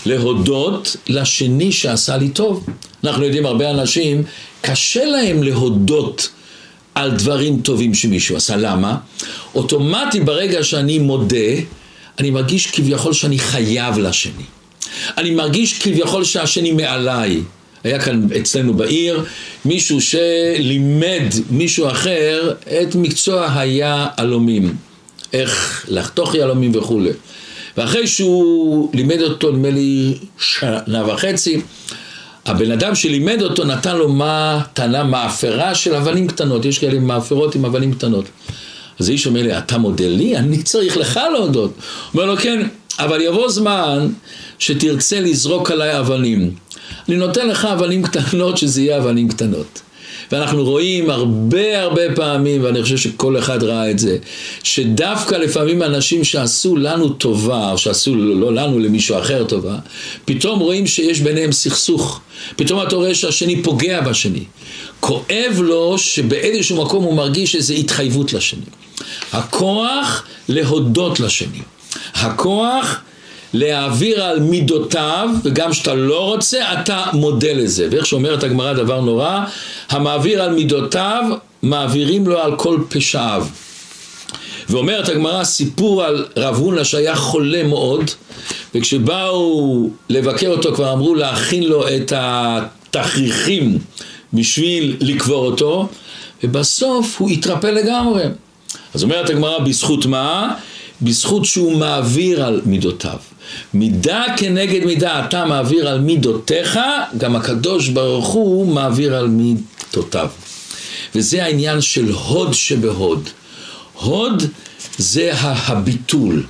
להודות 0.06 0.96
לשני 1.08 1.72
שעשה 1.72 2.16
לי 2.16 2.28
טוב. 2.28 2.66
אנחנו 3.04 3.24
יודעים 3.24 3.46
הרבה 3.46 3.70
אנשים, 3.70 4.22
קשה 4.60 5.04
להם 5.04 5.42
להודות 5.42 6.28
על 6.94 7.10
דברים 7.10 7.60
טובים 7.60 7.94
שמישהו 7.94 8.36
עשה. 8.36 8.56
למה? 8.56 8.96
אוטומטי 9.54 10.20
ברגע 10.20 10.64
שאני 10.64 10.98
מודה, 10.98 11.36
אני 12.18 12.30
מרגיש 12.30 12.66
כביכול 12.66 13.12
שאני 13.12 13.38
חייב 13.38 13.98
לשני. 13.98 14.44
אני 15.18 15.30
מרגיש 15.30 15.78
כביכול 15.78 16.24
שהשני 16.24 16.72
מעליי. 16.72 17.42
היה 17.84 18.00
כאן 18.00 18.26
אצלנו 18.40 18.74
בעיר 18.74 19.24
מישהו 19.64 20.00
שלימד 20.00 21.26
מישהו 21.50 21.88
אחר 21.88 22.52
את 22.82 22.94
מקצוע 22.94 23.58
היהלומים, 23.58 24.74
איך 25.32 25.84
לחתוך 25.88 26.34
יהלומים 26.34 26.72
וכולי. 26.74 27.10
ואחרי 27.76 28.06
שהוא 28.06 28.90
לימד 28.94 29.22
אותו 29.22 29.50
נדמה 29.50 29.70
לי 29.70 30.14
שנה 30.38 31.08
וחצי, 31.08 31.60
הבן 32.46 32.70
אדם 32.70 32.94
שלימד 32.94 33.42
אותו 33.42 33.64
נתן 33.64 33.96
לו 33.96 34.12
מתנה 34.12 35.04
מאפרה 35.04 35.74
של 35.74 35.94
אבנים 35.94 36.26
קטנות, 36.26 36.64
יש 36.64 36.78
כאלה 36.78 36.98
מאפרות 36.98 37.54
עם 37.54 37.64
אבנים 37.64 37.94
קטנות. 37.94 38.24
אז 38.98 39.08
האיש 39.08 39.26
אומר 39.26 39.42
לי, 39.42 39.58
אתה 39.58 39.78
מודה 39.78 40.08
לי? 40.08 40.36
אני 40.36 40.62
צריך 40.62 40.96
לך 40.96 41.20
להודות. 41.32 41.74
אומר 42.14 42.24
לו, 42.24 42.36
כן, 42.36 42.66
אבל 42.98 43.20
יבוא 43.20 43.50
זמן 43.50 44.08
שתרצה 44.58 45.20
לזרוק 45.20 45.70
עליי 45.70 45.98
אבנים. 45.98 46.54
אני 47.08 47.16
נותן 47.16 47.48
לך 47.48 47.64
אבנים 47.64 48.02
קטנות 48.02 48.58
שזה 48.58 48.82
יהיה 48.82 48.98
אבנים 48.98 49.28
קטנות. 49.28 49.80
ואנחנו 50.32 50.64
רואים 50.64 51.10
הרבה 51.10 51.80
הרבה 51.80 52.14
פעמים, 52.14 52.64
ואני 52.64 52.82
חושב 52.82 52.96
שכל 52.96 53.38
אחד 53.38 53.62
ראה 53.62 53.90
את 53.90 53.98
זה, 53.98 54.16
שדווקא 54.62 55.34
לפעמים 55.34 55.82
אנשים 55.82 56.24
שעשו 56.24 56.76
לנו 56.76 57.08
טובה, 57.08 57.72
או 57.72 57.78
שעשו 57.78 58.14
לא 58.14 58.54
לנו, 58.54 58.78
למישהו 58.78 59.18
אחר 59.18 59.44
טובה, 59.44 59.76
פתאום 60.24 60.60
רואים 60.60 60.86
שיש 60.86 61.20
ביניהם 61.20 61.52
סכסוך. 61.52 62.20
פתאום 62.56 62.82
אתה 62.82 62.96
רואה 62.96 63.14
שהשני 63.14 63.62
פוגע 63.62 64.00
בשני. 64.00 64.44
כואב 65.00 65.60
לו 65.62 65.98
שבאיזשהו 65.98 66.84
מקום 66.84 67.04
הוא 67.04 67.14
מרגיש 67.14 67.56
איזו 67.56 67.74
התחייבות 67.74 68.32
לשני. 68.32 68.64
הכוח 69.32 70.26
להודות 70.48 71.20
לשני. 71.20 71.60
הכוח 72.14 73.00
להעביר 73.54 74.24
על 74.24 74.40
מידותיו, 74.40 75.28
וגם 75.44 75.70
כשאתה 75.70 75.94
לא 75.94 76.24
רוצה, 76.24 76.72
אתה 76.72 77.04
מודה 77.12 77.52
לזה. 77.52 77.88
ואיך 77.90 78.06
שאומרת 78.06 78.42
הגמרא 78.42 78.72
דבר 78.72 79.00
נורא, 79.00 79.40
המעביר 79.90 80.42
על 80.42 80.50
מידותיו, 80.50 81.24
מעבירים 81.62 82.26
לו 82.26 82.38
על 82.38 82.56
כל 82.56 82.78
פשעיו. 82.88 83.46
ואומרת 84.68 85.08
הגמרא 85.08 85.44
סיפור 85.44 86.04
על 86.04 86.26
רב 86.36 86.56
הונא 86.56 86.84
שהיה 86.84 87.16
חולה 87.16 87.62
מאוד, 87.62 88.10
וכשבאו 88.74 89.88
לבקר 90.08 90.48
אותו 90.48 90.74
כבר 90.74 90.92
אמרו 90.92 91.14
להכין 91.14 91.62
לו 91.62 91.88
את 91.88 92.12
התכריכים 92.16 93.78
בשביל 94.32 94.96
לקבור 95.00 95.46
אותו, 95.46 95.88
ובסוף 96.44 97.20
הוא 97.20 97.30
התרפא 97.30 97.66
לגמרי. 97.66 98.24
אז 98.94 99.02
אומרת 99.02 99.30
הגמרא, 99.30 99.58
בזכות 99.58 100.06
מה? 100.06 100.54
בזכות 101.02 101.44
שהוא 101.44 101.76
מעביר 101.76 102.44
על 102.44 102.60
מידותיו. 102.64 103.18
מידה 103.74 104.24
כנגד 104.36 104.84
מידה 104.84 105.24
אתה 105.24 105.44
מעביר 105.44 105.88
על 105.88 106.00
מידותיך, 106.00 106.78
גם 107.18 107.36
הקדוש 107.36 107.88
ברוך 107.88 108.28
הוא 108.28 108.74
מעביר 108.74 109.16
על 109.16 109.28
מידותיו. 109.28 110.28
וזה 111.14 111.44
העניין 111.44 111.80
של 111.80 112.10
הוד 112.10 112.54
שבהוד. 112.54 113.28
הוד 113.92 114.42
זה 114.98 115.30
הביטול. 115.34 116.42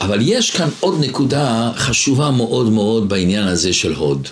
אבל 0.00 0.18
יש 0.22 0.50
כאן 0.50 0.68
עוד 0.80 1.00
נקודה 1.00 1.70
חשובה 1.76 2.30
מאוד 2.30 2.72
מאוד 2.72 3.08
בעניין 3.08 3.48
הזה 3.48 3.72
של 3.72 3.94
הוד. 3.94 4.28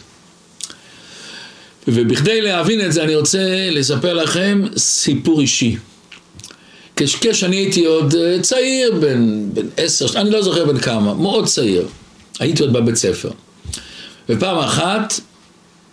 ובכדי 1.89 2.41
להבין 2.41 2.81
את 2.87 2.93
זה 2.93 3.03
אני 3.03 3.17
רוצה 3.17 3.69
לספר 3.71 4.13
לכם 4.13 4.63
סיפור 4.77 5.41
אישי. 5.41 5.77
כשאני 6.97 7.57
הייתי 7.57 7.85
עוד 7.85 8.15
אה, 8.15 8.43
צעיר, 8.43 8.95
בן, 9.01 9.51
בן 9.55 9.67
עשר, 9.77 10.21
אני 10.21 10.31
לא 10.31 10.43
זוכר 10.43 10.65
בן 10.65 10.79
כמה, 10.79 11.15
מאוד 11.15 11.47
צעיר. 11.47 11.87
הייתי 12.39 12.63
עוד 12.63 12.73
בבית 12.73 12.97
ספר. 12.97 13.31
ופעם 14.29 14.59
אחת 14.59 15.21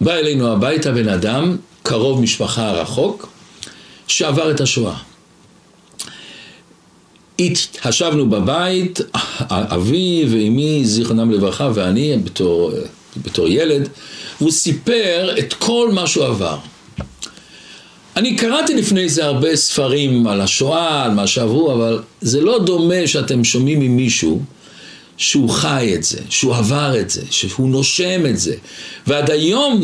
בא 0.01 0.13
אלינו 0.13 0.51
הביתה 0.51 0.91
בן 0.91 1.09
אדם, 1.09 1.57
קרוב 1.83 2.21
משפחה 2.21 2.71
רחוק, 2.71 3.29
שעבר 4.07 4.51
את 4.51 4.61
השואה. 4.61 4.95
התחשבנו 7.39 8.29
בבית, 8.29 8.99
אבי 9.49 10.25
ואמי, 10.29 10.85
זיכרונם 10.85 11.31
לברכה, 11.31 11.69
ואני 11.73 12.17
בתור, 12.23 12.71
בתור 13.17 13.47
ילד, 13.47 13.89
והוא 14.41 14.51
סיפר 14.51 15.35
את 15.39 15.53
כל 15.53 15.89
מה 15.93 16.07
שהוא 16.07 16.25
עבר. 16.25 16.57
אני 18.19 18.35
קראתי 18.35 18.73
לפני 18.73 19.09
זה 19.09 19.25
הרבה 19.25 19.55
ספרים 19.55 20.27
על 20.27 20.41
השואה, 20.41 21.03
על 21.03 21.11
מה 21.11 21.27
שעברו, 21.27 21.73
אבל 21.73 22.01
זה 22.21 22.41
לא 22.41 22.59
דומה 22.65 23.07
שאתם 23.07 23.43
שומעים 23.43 23.79
ממישהו 23.79 24.41
שהוא 25.17 25.49
חי 25.49 25.91
את 25.95 26.03
זה, 26.03 26.17
שהוא 26.29 26.55
עבר 26.55 26.99
את 26.99 27.09
זה, 27.09 27.21
שהוא 27.29 27.69
נושם 27.69 28.25
את 28.25 28.39
זה, 28.39 28.55
ועד 29.07 29.31
היום 29.31 29.81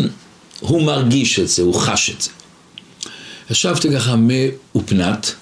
הוא 0.59 0.81
מרגיש 0.81 1.39
את 1.39 1.47
זה, 1.47 1.63
הוא 1.63 1.73
חש 1.73 2.09
את 2.09 2.21
זה. 2.21 2.29
ישבתי 3.51 3.91
ככה 3.91 4.15
מאופנת, 4.15 5.35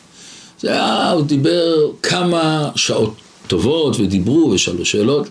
זה 0.60 0.71
היה, 0.71 1.12
הוא 1.12 1.25
דיבר 1.25 1.75
כמה 2.03 2.69
שעות 2.75 3.15
טובות 3.47 3.99
ודיברו 3.99 4.51
ושאלו 4.56 4.86
שאלות, 4.86 5.27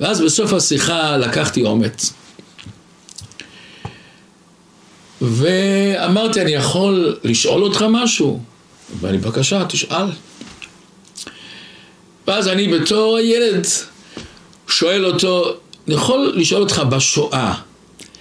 ואז 0.00 0.20
בסוף 0.20 0.52
השיחה 0.52 1.16
לקחתי 1.16 1.64
אומץ. 1.64 2.12
ואמרתי, 5.24 6.40
אני 6.40 6.50
יכול 6.50 7.16
לשאול 7.24 7.62
אותך 7.62 7.84
משהו? 7.90 8.40
ואני, 9.00 9.18
בבקשה, 9.18 9.64
תשאל. 9.68 10.06
ואז 12.26 12.48
אני 12.48 12.68
בתור 12.68 13.16
הילד 13.16 13.66
שואל 14.68 15.06
אותו, 15.06 15.54
אני 15.86 15.94
יכול 15.94 16.32
לשאול 16.36 16.62
אותך 16.62 16.78
בשואה, 16.78 17.54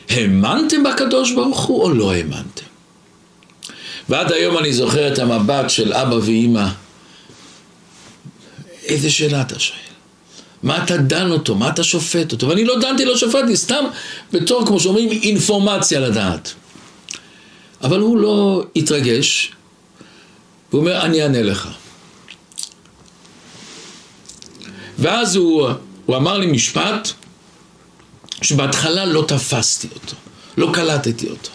האמנתם 0.10 0.84
בקדוש 0.84 1.32
ברוך 1.32 1.62
הוא 1.62 1.84
או 1.84 1.90
לא 1.94 2.14
האמנתם? 2.14 2.66
ועד 4.10 4.32
היום 4.32 4.58
אני 4.58 4.74
זוכר 4.74 5.14
את 5.14 5.20
המבט 5.20 5.70
של 5.70 5.94
אבא 5.94 6.16
ואימא. 6.16 6.68
איזה 8.86 9.10
שאלה 9.10 9.42
אתה 9.42 9.60
שואל? 9.60 9.78
מה 10.64 10.84
אתה 10.84 10.98
דן 10.98 11.32
אותו? 11.32 11.56
מה 11.56 11.70
אתה 11.70 11.84
שופט 11.84 12.32
אותו? 12.32 12.48
ואני 12.48 12.66
לא 12.66 12.80
דנתי, 12.80 13.06
לא 13.06 13.18
שפטתי, 13.18 13.58
סתם 13.58 13.84
בתור, 14.34 14.66
כמו 14.66 14.80
שאומרים, 14.80 15.12
אינפורמציה 15.12 16.00
לדעת. 16.00 16.54
אבל 17.84 18.00
הוא 18.00 18.18
לא 18.18 18.66
התרגש, 18.76 19.52
והוא 20.70 20.82
אומר, 20.82 21.02
אני 21.02 21.24
אענה 21.24 21.44
לך. 21.44 21.70
ואז 25.00 25.36
הוא, 25.36 25.70
הוא 26.06 26.16
אמר 26.16 26.38
לי 26.38 26.46
משפט 26.46 27.10
שבהתחלה 28.42 29.06
לא 29.06 29.26
תפסתי 29.28 29.88
אותו, 29.94 30.16
לא 30.58 30.70
קלטתי 30.74 31.30
אותו. 31.30 31.50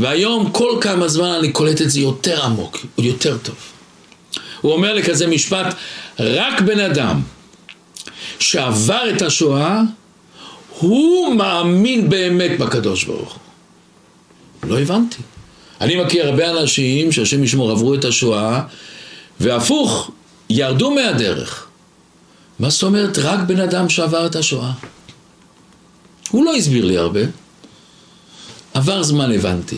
והיום 0.00 0.50
כל 0.50 0.78
כמה 0.80 1.08
זמן 1.08 1.28
אני 1.28 1.52
קולט 1.52 1.82
את 1.82 1.90
זה 1.90 2.00
יותר 2.00 2.44
עמוק, 2.44 2.78
יותר 2.98 3.38
טוב. 3.38 3.54
הוא 4.60 4.72
אומר 4.72 4.94
לי 4.94 5.02
כזה 5.02 5.26
משפט, 5.26 5.74
רק 6.18 6.60
בן 6.60 6.80
אדם 6.80 7.20
שעבר 8.38 9.10
את 9.16 9.22
השואה, 9.22 9.80
הוא 10.78 11.34
מאמין 11.34 12.08
באמת 12.08 12.58
בקדוש 12.58 13.04
ברוך 13.04 13.32
הוא. 13.32 13.45
לא 14.62 14.80
הבנתי. 14.80 15.22
אני 15.80 15.96
מכיר 15.96 16.26
הרבה 16.26 16.50
אנשים 16.50 17.12
שהשם 17.12 17.44
ישמור 17.44 17.70
עברו 17.70 17.94
את 17.94 18.04
השואה, 18.04 18.62
והפוך, 19.40 20.10
ירדו 20.50 20.90
מהדרך. 20.90 21.66
מה 22.58 22.70
זאת 22.70 22.82
אומרת 22.82 23.18
רק 23.18 23.38
בן 23.46 23.60
אדם 23.60 23.88
שעבר 23.88 24.26
את 24.26 24.36
השואה? 24.36 24.72
הוא 26.30 26.44
לא 26.44 26.54
הסביר 26.54 26.84
לי 26.84 26.98
הרבה. 26.98 27.20
עבר 28.74 29.02
זמן 29.02 29.32
הבנתי. 29.32 29.76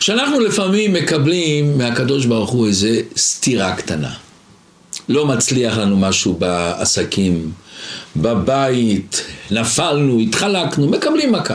שאנחנו 0.00 0.40
לפעמים 0.40 0.92
מקבלים 0.92 1.78
מהקדוש 1.78 2.26
ברוך 2.26 2.50
הוא 2.50 2.66
איזה 2.66 3.00
סתירה 3.16 3.76
קטנה. 3.76 4.14
לא 5.08 5.26
מצליח 5.26 5.78
לנו 5.78 5.96
משהו 5.96 6.34
בעסקים, 6.34 7.52
בבית, 8.16 9.24
נפלנו, 9.50 10.20
התחלקנו, 10.20 10.88
מקבלים 10.88 11.32
מכה. 11.32 11.54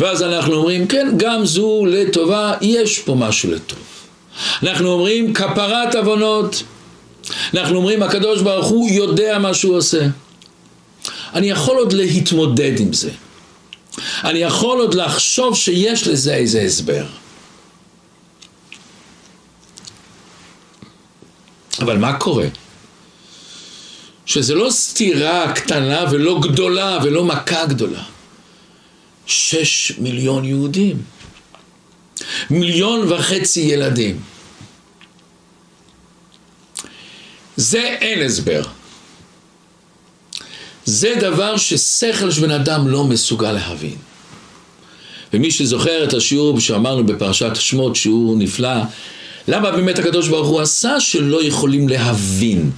ואז 0.00 0.22
אנחנו 0.22 0.54
אומרים, 0.54 0.86
כן, 0.86 1.08
גם 1.16 1.44
זו 1.44 1.86
לטובה, 1.86 2.54
יש 2.60 2.98
פה 2.98 3.14
משהו 3.14 3.50
לטוב. 3.50 3.78
אנחנו 4.62 4.88
אומרים, 4.92 5.34
כפרת 5.34 5.94
עוונות. 5.94 6.62
אנחנו 7.54 7.76
אומרים, 7.76 8.02
הקדוש 8.02 8.42
ברוך 8.42 8.66
הוא 8.66 8.90
יודע 8.90 9.38
מה 9.38 9.54
שהוא 9.54 9.76
עושה. 9.76 10.06
אני 11.34 11.50
יכול 11.50 11.76
עוד 11.76 11.92
להתמודד 11.92 12.80
עם 12.80 12.92
זה. 12.92 13.10
אני 14.24 14.38
יכול 14.38 14.78
עוד 14.78 14.94
לחשוב 14.94 15.56
שיש 15.56 16.08
לזה 16.08 16.34
איזה 16.34 16.60
הסבר. 16.60 17.04
אבל 21.80 21.98
מה 21.98 22.12
קורה? 22.12 22.46
שזה 24.26 24.54
לא 24.54 24.70
סתירה 24.70 25.52
קטנה 25.52 26.04
ולא 26.10 26.40
גדולה 26.40 26.98
ולא 27.02 27.24
מכה 27.24 27.66
גדולה. 27.66 28.02
שש 29.26 29.92
מיליון 29.98 30.44
יהודים. 30.44 31.02
מיליון 32.50 33.12
וחצי 33.12 33.60
ילדים. 33.60 34.20
זה 37.56 37.78
אין 37.78 38.26
הסבר. 38.26 38.62
זה 40.84 41.14
דבר 41.20 41.56
ששכל 41.56 42.30
של 42.30 42.40
בן 42.40 42.50
אדם 42.50 42.88
לא 42.88 43.04
מסוגל 43.04 43.52
להבין. 43.52 43.96
ומי 45.32 45.50
שזוכר 45.50 46.04
את 46.04 46.14
השיעור 46.14 46.60
שאמרנו 46.60 47.06
בפרשת 47.06 47.50
שמות, 47.54 47.96
שיעור 47.96 48.36
נפלא, 48.36 48.82
למה 49.48 49.70
באמת 49.70 49.98
הקדוש 49.98 50.28
ברוך 50.28 50.48
הוא 50.48 50.60
עשה 50.60 51.00
שלא 51.00 51.44
יכולים 51.44 51.88
להבין? 51.88 52.70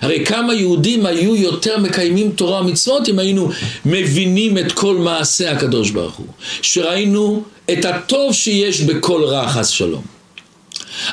הרי 0.00 0.26
כמה 0.26 0.54
יהודים 0.54 1.06
היו 1.06 1.36
יותר 1.36 1.78
מקיימים 1.78 2.32
תורה 2.32 2.60
ומצוות 2.60 3.08
אם 3.08 3.18
היינו 3.18 3.50
מבינים 3.84 4.58
את 4.58 4.72
כל 4.72 4.96
מעשה 4.96 5.52
הקדוש 5.52 5.90
ברוך 5.90 6.14
הוא. 6.14 6.26
שראינו 6.62 7.42
את 7.72 7.84
הטוב 7.84 8.32
שיש 8.32 8.80
בכל 8.80 9.24
רע 9.24 9.48
חס 9.48 9.68
שלום. 9.68 10.02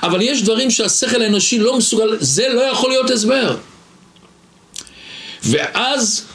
אבל 0.03 0.21
יש 0.21 0.43
דברים 0.43 0.71
שהשכל 0.71 1.21
האנושי 1.21 1.59
לא 1.59 1.77
מסוגל, 1.77 2.17
זה 2.19 2.47
לא 2.49 2.61
יכול 2.61 2.89
להיות 2.89 3.09
הסבר. 3.09 3.57
ואז 5.43 6.25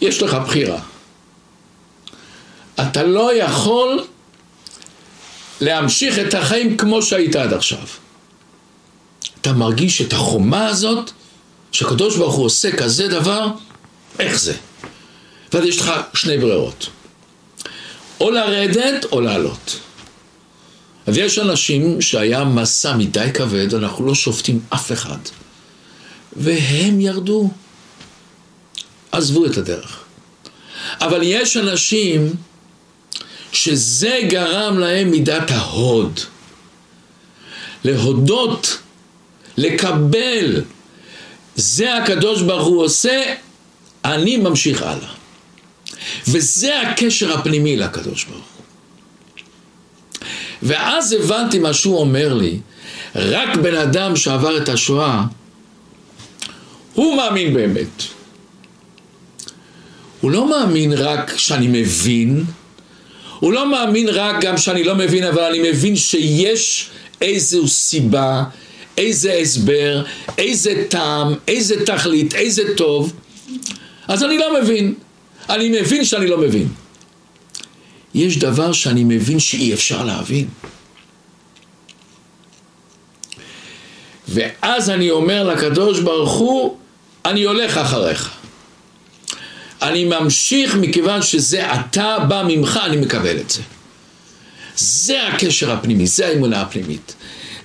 יש 0.00 0.22
לך 0.22 0.34
בחירה. 0.34 0.80
אתה 2.80 3.02
לא 3.02 3.34
יכול 3.34 4.04
להמשיך 5.60 6.18
את 6.18 6.34
החיים 6.34 6.76
כמו 6.76 7.02
שהיית 7.02 7.36
עד 7.36 7.52
עכשיו. 7.52 7.86
אתה 9.46 9.54
מרגיש 9.54 10.02
את 10.02 10.12
החומה 10.12 10.66
הזאת, 10.66 11.10
שהקדוש 11.72 12.16
ברוך 12.16 12.34
הוא 12.34 12.44
עושה 12.44 12.76
כזה 12.76 13.08
דבר, 13.08 13.48
איך 14.18 14.40
זה? 14.40 14.54
ואז 15.52 15.64
יש 15.64 15.78
לך 15.78 15.92
שני 16.14 16.38
ברירות. 16.38 16.86
או 18.20 18.30
לרדת 18.30 19.04
או 19.12 19.20
לעלות. 19.20 19.80
אז 21.06 21.16
יש 21.16 21.38
אנשים 21.38 22.00
שהיה 22.00 22.44
מסע 22.44 22.96
מדי 22.96 23.28
כבד, 23.34 23.74
אנחנו 23.74 24.06
לא 24.06 24.14
שופטים 24.14 24.60
אף 24.74 24.92
אחד. 24.92 25.18
והם 26.36 27.00
ירדו. 27.00 27.50
עזבו 29.12 29.46
את 29.46 29.56
הדרך. 29.56 30.04
אבל 31.00 31.20
יש 31.22 31.56
אנשים 31.56 32.34
שזה 33.52 34.18
גרם 34.28 34.78
להם 34.78 35.10
מידת 35.10 35.50
ההוד. 35.50 36.20
להודות, 37.84 38.78
לקבל, 39.56 40.62
זה 41.56 41.96
הקדוש 41.96 42.42
ברוך 42.42 42.66
הוא 42.66 42.84
עושה, 42.84 43.34
אני 44.04 44.36
ממשיך 44.36 44.82
הלאה. 44.82 45.12
וזה 46.28 46.80
הקשר 46.80 47.38
הפנימי 47.38 47.76
לקדוש 47.76 48.24
ברוך 48.24 48.44
הוא. 48.56 48.64
ואז 50.62 51.12
הבנתי 51.12 51.58
מה 51.58 51.74
שהוא 51.74 51.98
אומר 51.98 52.34
לי, 52.34 52.58
רק 53.14 53.56
בן 53.56 53.74
אדם 53.74 54.16
שעבר 54.16 54.56
את 54.56 54.68
השואה, 54.68 55.24
הוא 56.94 57.16
מאמין 57.16 57.54
באמת. 57.54 58.02
הוא 60.20 60.30
לא 60.30 60.50
מאמין 60.50 60.92
רק 60.92 61.36
שאני 61.36 61.68
מבין, 61.68 62.44
הוא 63.38 63.52
לא 63.52 63.70
מאמין 63.70 64.08
רק 64.08 64.40
גם 64.40 64.58
שאני 64.58 64.84
לא 64.84 64.94
מבין, 64.94 65.24
אבל 65.24 65.42
אני 65.42 65.70
מבין 65.70 65.96
שיש 65.96 66.90
איזו 67.20 67.68
סיבה, 67.68 68.44
איזה 68.98 69.32
הסבר, 69.32 70.04
איזה 70.38 70.84
טעם, 70.88 71.34
איזה 71.48 71.86
תכלית, 71.86 72.34
איזה 72.34 72.62
טוב, 72.76 73.12
אז 74.08 74.24
אני 74.24 74.38
לא 74.38 74.60
מבין. 74.60 74.94
אני 75.50 75.80
מבין 75.80 76.04
שאני 76.04 76.26
לא 76.26 76.38
מבין. 76.38 76.68
יש 78.14 78.38
דבר 78.38 78.72
שאני 78.72 79.04
מבין 79.04 79.38
שאי 79.38 79.74
אפשר 79.74 80.04
להבין. 80.04 80.48
ואז 84.28 84.90
אני 84.90 85.10
אומר 85.10 85.44
לקדוש 85.44 86.00
ברוך 86.00 86.32
הוא, 86.32 86.76
אני 87.24 87.42
הולך 87.42 87.76
אחריך. 87.76 88.30
אני 89.82 90.04
ממשיך 90.04 90.74
מכיוון 90.74 91.22
שזה 91.22 91.74
אתה 91.74 92.18
בא 92.28 92.44
ממך, 92.48 92.80
אני 92.84 92.96
מקבל 92.96 93.40
את 93.40 93.50
זה. 93.50 93.62
זה 94.76 95.28
הקשר 95.28 95.72
הפנימי, 95.72 96.06
זה 96.06 96.26
האמונה 96.26 96.60
הפנימית. 96.60 97.14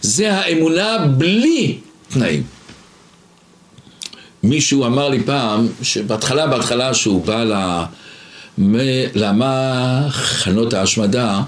זה 0.02 0.34
האמונה 0.34 0.98
בלי 1.18 1.78
תנאים. 2.10 2.44
מישהו 4.44 4.86
אמר 4.86 5.10
לי 5.10 5.24
פעם, 5.24 5.68
שבהתחלה, 5.82 6.48
בהתחלה 6.48 6.94
שהוא 6.94 7.26
בא 7.26 7.88
למחנות 9.16 10.74
ההשמדה, 10.74 11.42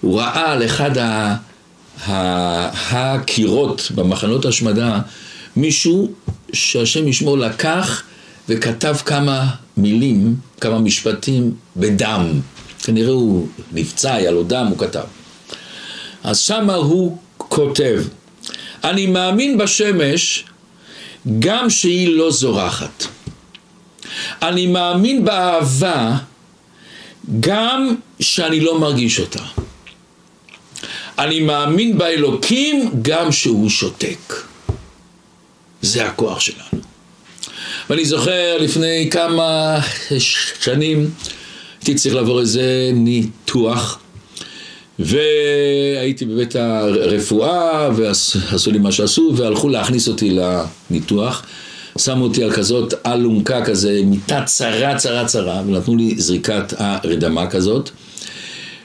הוא 0.00 0.20
ראה 0.20 0.52
על 0.52 0.64
אחד 0.64 0.98
ה... 0.98 1.36
הקירות 2.06 3.92
במחנות 3.94 4.44
ההשמדה 4.44 5.00
מישהו 5.56 6.12
שהשם 6.52 7.08
ישמור 7.08 7.38
לקח 7.38 8.02
וכתב 8.48 8.96
כמה 9.04 9.50
מילים, 9.76 10.36
כמה 10.60 10.78
משפטים 10.78 11.54
בדם. 11.76 12.40
כנראה 12.82 13.12
הוא 13.12 13.48
נפצע, 13.72 14.14
היה 14.14 14.30
לו 14.30 14.42
דם, 14.42 14.66
הוא 14.70 14.78
כתב. 14.78 15.04
אז 16.24 16.38
שמה 16.38 16.74
הוא 16.74 17.18
כותב, 17.48 18.02
אני 18.84 19.06
מאמין 19.06 19.58
בשמש 19.58 20.44
גם 21.38 21.70
שהיא 21.70 22.08
לא 22.08 22.30
זורחת. 22.30 23.06
אני 24.42 24.66
מאמין 24.66 25.24
באהבה 25.24 26.16
גם 27.40 27.94
שאני 28.20 28.60
לא 28.60 28.78
מרגיש 28.78 29.20
אותה. 29.20 29.42
אני 31.18 31.40
מאמין 31.40 31.98
באלוקים 31.98 32.90
גם 33.02 33.32
שהוא 33.32 33.70
שותק. 33.70 34.34
זה 35.82 36.06
הכוח 36.06 36.40
שלנו. 36.40 36.82
ואני 37.90 38.04
זוכר 38.04 38.58
לפני 38.60 39.08
כמה 39.10 39.78
שנים 40.60 41.10
הייתי 41.80 41.94
צריך 41.94 42.14
לעבור 42.14 42.40
איזה 42.40 42.90
ניתוח 42.92 43.98
והייתי 44.98 46.24
בבית 46.24 46.56
הרפואה 46.56 47.90
ועשו 47.96 48.70
לי 48.70 48.78
מה 48.78 48.92
שעשו 48.92 49.32
והלכו 49.36 49.68
להכניס 49.68 50.08
אותי 50.08 50.30
לניתוח. 50.90 51.46
שמו 51.98 52.24
אותי 52.24 52.44
על 52.44 52.52
כזאת 52.52 52.94
אלונקה 53.06 53.64
כזה, 53.64 54.00
מיטה 54.04 54.42
צרה 54.44 54.96
צרה 54.96 55.24
צרה 55.24 55.62
ונתנו 55.66 55.96
לי 55.96 56.14
זריקת 56.18 56.74
הרדמה 56.78 57.46
כזאת. 57.46 57.90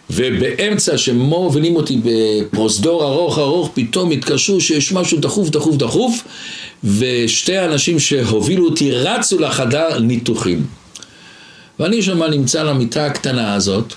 ובאמצע 0.10 0.97
שמובילים 0.97 1.76
אותי 1.76 1.99
בפרוזדור 2.03 3.03
ארוך 3.03 3.39
ארוך 3.39 3.72
פתאום 3.74 4.12
התקשרו 4.12 4.62
שיש 4.62 4.91
משהו 4.91 5.20
דחוף 5.20 5.49
דחוף 5.49 5.76
דחוף 5.76 6.24
ושתי 6.84 7.57
האנשים 7.57 7.99
שהובילו 7.99 8.66
אותי 8.66 8.91
רצו 8.91 9.39
לחדר 9.39 9.99
ניתוחים. 9.99 10.66
ואני 11.80 12.01
שם 12.01 12.24
נמצא 12.24 12.64
למיטה 12.64 13.05
הקטנה 13.05 13.53
הזאת 13.53 13.93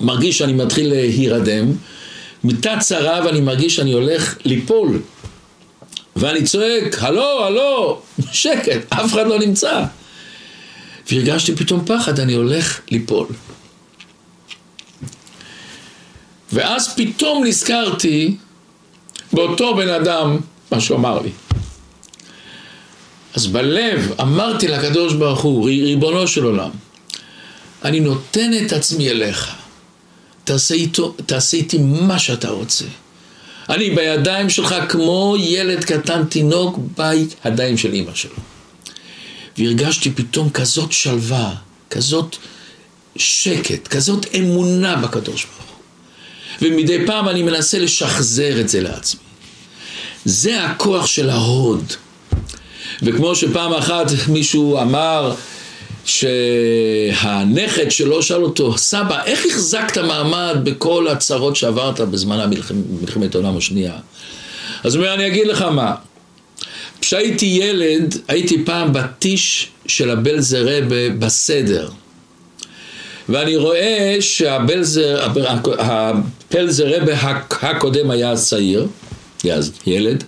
מרגיש 0.00 0.38
שאני 0.38 0.52
מתחיל 0.52 0.88
להירדם 0.88 1.72
מיטה 2.44 2.76
צרה 2.80 3.20
ואני 3.24 3.40
מרגיש 3.40 3.76
שאני 3.76 3.92
הולך 3.92 4.36
ליפול 4.44 5.00
ואני 6.16 6.42
צועק, 6.42 7.02
הלו, 7.02 7.44
הלו, 7.44 8.02
שקט, 8.32 8.92
אף 8.92 9.12
אחד 9.12 9.26
לא 9.26 9.38
נמצא. 9.38 9.84
והרגשתי 11.10 11.56
פתאום 11.56 11.84
פחד, 11.86 12.20
אני 12.20 12.34
הולך 12.34 12.80
ליפול. 12.90 13.26
ואז 16.52 16.94
פתאום 16.96 17.44
נזכרתי 17.44 18.36
באותו 19.32 19.74
בן 19.74 19.88
אדם, 19.88 20.38
מה 20.70 20.80
שהוא 20.80 20.98
אמר 20.98 21.22
לי. 21.22 21.30
אז 23.34 23.46
בלב 23.46 24.12
אמרתי 24.20 24.68
לקדוש 24.68 25.14
ברוך 25.14 25.40
הוא, 25.40 25.66
ריבונו 25.66 26.28
של 26.28 26.44
עולם, 26.44 26.70
אני 27.84 28.00
נותן 28.00 28.50
את 28.66 28.72
עצמי 28.72 29.10
אליך, 29.10 29.54
תעשה, 30.44 30.74
איתו, 30.74 31.14
תעשה 31.26 31.56
איתי 31.56 31.78
מה 31.78 32.18
שאתה 32.18 32.50
רוצה. 32.50 32.84
אני 33.68 33.90
בידיים 33.90 34.50
שלך 34.50 34.74
כמו 34.88 35.36
ילד 35.38 35.84
קטן 35.84 36.24
תינוק 36.24 36.78
בידיים 36.96 37.78
של 37.78 37.92
אימא 37.92 38.14
שלו. 38.14 38.34
והרגשתי 39.58 40.10
פתאום 40.10 40.50
כזאת 40.50 40.92
שלווה, 40.92 41.54
כזאת 41.90 42.36
שקט, 43.16 43.88
כזאת 43.88 44.26
אמונה 44.38 44.96
בקדוש 44.96 45.44
ברוך 45.44 45.68
הוא. 45.68 46.70
ומדי 46.70 47.06
פעם 47.06 47.28
אני 47.28 47.42
מנסה 47.42 47.78
לשחזר 47.78 48.60
את 48.60 48.68
זה 48.68 48.80
לעצמי. 48.80 49.20
זה 50.24 50.64
הכוח 50.64 51.06
של 51.06 51.30
ההוד. 51.30 51.92
וכמו 53.02 53.36
שפעם 53.36 53.72
אחת 53.72 54.06
מישהו 54.28 54.80
אמר, 54.80 55.34
שהנכד 56.04 57.90
שלו 57.90 58.22
שאל 58.22 58.42
אותו, 58.42 58.78
סבא, 58.78 59.24
איך 59.24 59.46
החזקת 59.46 59.98
מעמד 59.98 60.56
בכל 60.62 61.08
הצרות 61.08 61.56
שעברת 61.56 62.00
בזמן 62.00 62.40
המלחמ... 62.40 62.76
העולם 63.34 63.56
השנייה? 63.56 63.94
אז 64.84 64.94
הוא 64.94 65.04
אומר, 65.04 65.14
אני 65.14 65.26
אגיד 65.26 65.46
לך 65.46 65.62
מה, 65.62 65.94
כשהייתי 67.00 67.46
ילד, 67.46 68.14
הייתי 68.28 68.64
פעם 68.64 68.92
בטיש 68.92 69.68
של 69.86 70.10
הבלזר 70.10 70.66
רבה 70.66 71.10
בסדר. 71.18 71.88
ואני 73.28 73.56
רואה 73.56 74.16
שהבלזר, 74.20 75.28
הפלזר 75.78 77.00
רבה 77.00 77.40
הקודם 77.50 78.10
היה 78.10 78.36
צעיר, 78.36 78.86
ילד, 79.86 80.24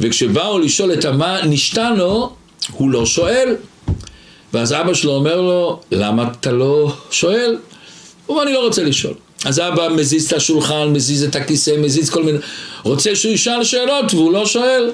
וכשבאו 0.00 0.58
לשאול 0.58 0.92
את 0.92 1.04
המה 1.04 1.40
נשתן 1.46 1.94
לו, 1.96 2.32
הוא 2.72 2.90
לא 2.90 3.06
שואל. 3.06 3.56
ואז 4.52 4.72
אבא 4.72 4.94
שלו 4.94 5.12
אומר 5.12 5.40
לו, 5.40 5.80
למה 5.92 6.28
אתה 6.40 6.52
לא 6.52 6.92
שואל? 7.10 7.58
הוא 8.26 8.34
אומר, 8.36 8.42
אני 8.42 8.52
לא 8.52 8.64
רוצה 8.64 8.82
לשאול. 8.82 9.14
אז 9.44 9.58
אבא 9.60 9.88
מזיז 9.88 10.26
את 10.26 10.32
השולחן, 10.32 10.88
מזיז 10.92 11.24
את 11.24 11.36
הכיסא, 11.36 11.76
מזיז 11.78 12.10
כל 12.10 12.22
מיני... 12.22 12.38
רוצה 12.82 13.16
שהוא 13.16 13.32
ישאל 13.32 13.64
שאלות 13.64 14.14
והוא 14.14 14.32
לא 14.32 14.46
שואל. 14.46 14.90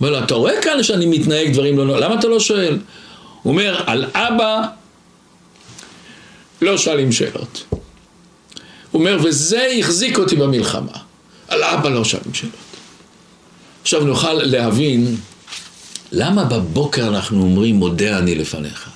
אומר 0.00 0.10
לו, 0.10 0.18
אתה 0.18 0.34
רואה 0.34 0.62
כאן 0.62 0.82
שאני 0.82 1.06
מתנהג 1.06 1.52
דברים 1.52 1.78
לא... 1.78 2.00
למה 2.00 2.14
אתה 2.14 2.28
לא 2.28 2.40
שואל? 2.40 2.78
הוא 3.42 3.52
אומר, 3.52 3.82
על 3.86 4.04
אבא 4.14 4.62
לא 6.62 6.78
שואלים 6.78 7.12
שאלות. 7.12 7.64
הוא 7.70 9.00
אומר, 9.00 9.18
וזה 9.22 9.72
החזיק 9.78 10.18
אותי 10.18 10.36
במלחמה. 10.36 10.92
על 11.48 11.62
אבא 11.62 11.88
לא 11.88 12.04
שואלים 12.04 12.34
שאלות. 12.34 12.54
עכשיו 13.82 14.04
נוכל 14.04 14.32
להבין 14.32 15.16
למה 16.12 16.44
בבוקר 16.44 17.08
אנחנו 17.08 17.42
אומרים 17.42 17.76
מודה 17.76 18.18
אני 18.18 18.34
לפניך? 18.34 18.88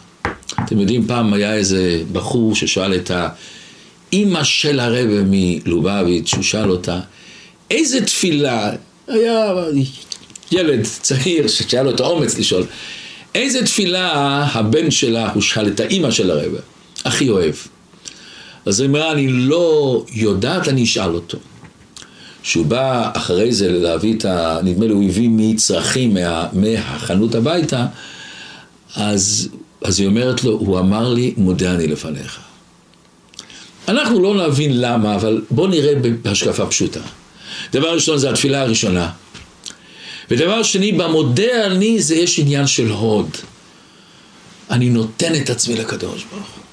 אתם 0.65 0.81
יודעים, 0.81 1.07
פעם 1.07 1.33
היה 1.33 1.55
איזה 1.55 2.03
בחור 2.13 2.55
ששאל 2.55 2.95
את 2.95 3.11
האימא 3.11 4.45
של 4.45 4.81
הרבה 4.81 5.23
מלובביץ', 5.27 6.35
הוא 6.35 6.43
שאל 6.43 6.71
אותה, 6.71 7.01
איזה 7.71 8.05
תפילה, 8.05 8.71
היה 9.09 9.53
ילד 10.53 10.83
צעיר 10.83 11.49
שהיה 11.49 11.83
לו 11.83 11.91
את 11.91 12.01
האומץ 12.01 12.39
לשאול, 12.39 12.67
איזה 13.35 13.67
תפילה 13.67 14.13
הבן 14.53 14.91
שלה, 14.91 15.31
הוא 15.33 15.43
שאל 15.43 15.69
את 15.69 15.81
האימא 15.81 16.11
של 16.11 16.31
הרבה, 16.31 16.59
הכי 17.05 17.29
אוהב. 17.29 17.55
אז 18.67 18.81
היא 18.81 18.89
אמרה, 18.89 19.13
אני 19.13 19.29
לא 19.29 20.05
יודעת, 20.13 20.69
אני 20.69 20.85
אשאל 20.85 21.15
אותו. 21.15 21.39
שהוא 22.45 22.67
בא 22.67 23.11
אחרי 23.15 23.53
זה 23.53 23.73
להביא 23.73 24.15
את 24.15 24.25
ה... 24.25 24.59
נדמה 24.63 24.87
לי 24.87 24.93
הוא 24.93 25.05
הביא 25.05 25.29
מצרכים 25.33 26.15
מה, 26.15 26.47
מהחנות 26.53 27.35
הביתה, 27.35 27.87
אז, 28.97 29.49
אז 29.85 30.01
היא 30.01 30.09
אומרת 30.09 30.45
לו, 30.45 30.53
הוא 30.53 30.79
אמר 30.79 31.09
לי, 31.13 31.35
מודה 31.37 31.75
אני 31.75 31.87
לפניך. 31.87 32.39
אנחנו 33.89 34.23
לא 34.23 34.47
נבין 34.47 34.81
למה, 34.81 35.15
אבל 35.15 35.43
בואו 35.51 35.67
נראה 35.67 35.93
בהשקפה 36.23 36.67
פשוטה. 36.67 37.01
דבר 37.73 37.95
ראשון 37.95 38.19
זה 38.19 38.31
התפילה 38.31 38.63
הראשונה. 38.63 39.11
ודבר 40.31 40.63
שני, 40.63 40.93
במודה 40.93 41.67
אני 41.67 42.03
זה 42.03 42.15
יש 42.15 42.39
עניין 42.39 42.67
של 42.67 42.91
הוד. 42.91 43.31
אני 44.71 44.91
נותן 44.91 45.35
את 45.35 45.51
עצמי 45.51 45.77
לקדוש 45.77 46.25
ברוך 46.25 46.49
הוא. 46.57 46.65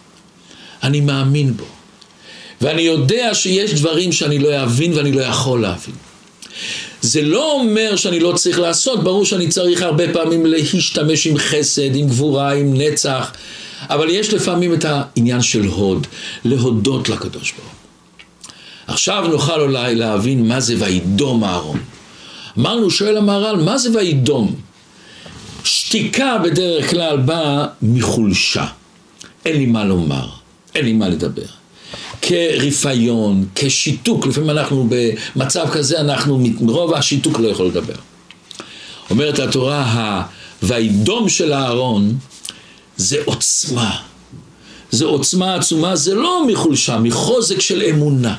אני 0.83 1.01
מאמין 1.01 1.57
בו. 1.57 1.65
ואני 2.61 2.81
יודע 2.81 3.33
שיש 3.33 3.73
דברים 3.73 4.11
שאני 4.11 4.39
לא 4.39 4.63
אבין 4.63 4.93
ואני 4.93 5.11
לא 5.11 5.21
יכול 5.21 5.61
להבין. 5.61 5.95
זה 7.01 7.21
לא 7.21 7.51
אומר 7.51 7.95
שאני 7.95 8.19
לא 8.19 8.33
צריך 8.35 8.59
לעשות, 8.59 9.03
ברור 9.03 9.25
שאני 9.25 9.47
צריך 9.47 9.81
הרבה 9.81 10.13
פעמים 10.13 10.45
להשתמש 10.45 11.27
עם 11.27 11.37
חסד, 11.37 11.95
עם 11.95 12.07
גבורה, 12.07 12.53
עם 12.53 12.73
נצח, 12.77 13.31
אבל 13.89 14.09
יש 14.09 14.33
לפעמים 14.33 14.73
את 14.73 14.85
העניין 14.85 15.41
של 15.41 15.65
הוד, 15.65 16.07
להודות 16.45 17.09
לקדוש 17.09 17.51
ברוך 17.51 17.71
עכשיו 18.87 19.27
נוכל 19.27 19.61
אולי 19.61 19.95
להבין 19.95 20.47
מה 20.47 20.59
זה 20.59 20.75
וידום 20.79 21.43
אהרון. 21.43 21.79
אמרנו, 22.59 22.89
שואל 22.89 23.17
המהר"ל, 23.17 23.55
מה 23.55 23.77
זה 23.77 23.89
וידום? 23.97 24.55
שתיקה 25.63 26.37
בדרך 26.43 26.89
כלל 26.89 27.17
באה 27.17 27.65
מחולשה. 27.81 28.65
אין 29.45 29.57
לי 29.57 29.65
מה 29.65 29.85
לומר, 29.85 30.29
אין 30.75 30.85
לי 30.85 30.93
מה 30.93 31.09
לדבר. 31.09 31.60
כרפיון, 32.31 33.45
כשיתוק, 33.55 34.27
לפעמים 34.27 34.49
אנחנו 34.49 34.89
במצב 35.35 35.67
כזה, 35.71 35.99
אנחנו 35.99 36.39
מרוב 36.61 36.93
השיתוק 36.93 37.39
לא 37.39 37.47
יכול 37.47 37.65
לדבר. 37.65 37.93
אומרת 39.09 39.39
התורה, 39.39 40.23
והידום 40.61 41.29
של 41.29 41.53
אהרון 41.53 42.17
זה 42.97 43.17
עוצמה. 43.25 43.97
זה 44.91 45.05
עוצמה 45.05 45.55
עצומה, 45.55 45.95
זה 45.95 46.15
לא 46.15 46.47
מחולשה, 46.47 46.97
מחוזק 46.99 47.61
של 47.61 47.83
אמונה. 47.89 48.35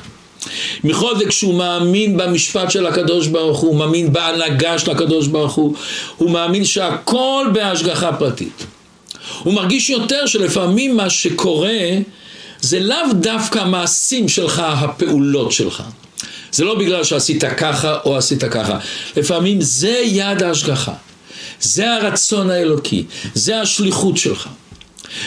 מחוזק 0.83 1.31
שהוא 1.31 1.53
מאמין 1.53 2.17
במשפט 2.17 2.71
של 2.71 2.87
הקדוש 2.87 3.27
ברוך 3.27 3.59
הוא, 3.59 3.69
הוא 3.69 3.79
מאמין 3.79 4.13
בהנהגה 4.13 4.79
של 4.79 4.91
הקדוש 4.91 5.27
ברוך 5.27 5.53
הוא, 5.53 5.75
הוא 6.17 6.31
מאמין 6.31 6.65
שהכל 6.65 7.45
בהשגחה 7.53 8.13
פרטית. 8.13 8.65
הוא 9.43 9.53
מרגיש 9.53 9.89
יותר 9.89 10.25
שלפעמים 10.25 10.97
מה 10.97 11.09
שקורה 11.09 11.79
זה 12.63 12.79
לאו 12.79 13.13
דווקא 13.13 13.59
המעשים 13.59 14.29
שלך, 14.29 14.59
הפעולות 14.65 15.51
שלך. 15.51 15.83
זה 16.51 16.63
לא 16.63 16.75
בגלל 16.75 17.03
שעשית 17.03 17.43
ככה 17.43 17.97
או 18.05 18.17
עשית 18.17 18.43
ככה. 18.43 18.79
לפעמים 19.17 19.61
זה 19.61 20.01
יד 20.03 20.43
ההשגחה. 20.43 20.93
זה 21.61 21.93
הרצון 21.93 22.49
האלוקי. 22.49 23.03
זה 23.33 23.61
השליחות 23.61 24.17
שלך. 24.17 24.47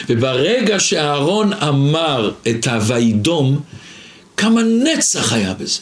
וברגע 0.09 0.80
שאהרון 0.80 1.53
אמר 1.53 2.32
את 2.49 2.66
ה"וידום", 2.66 3.61
כמה 4.37 4.62
נצח 4.62 5.32
היה 5.32 5.55
בזה. 5.55 5.80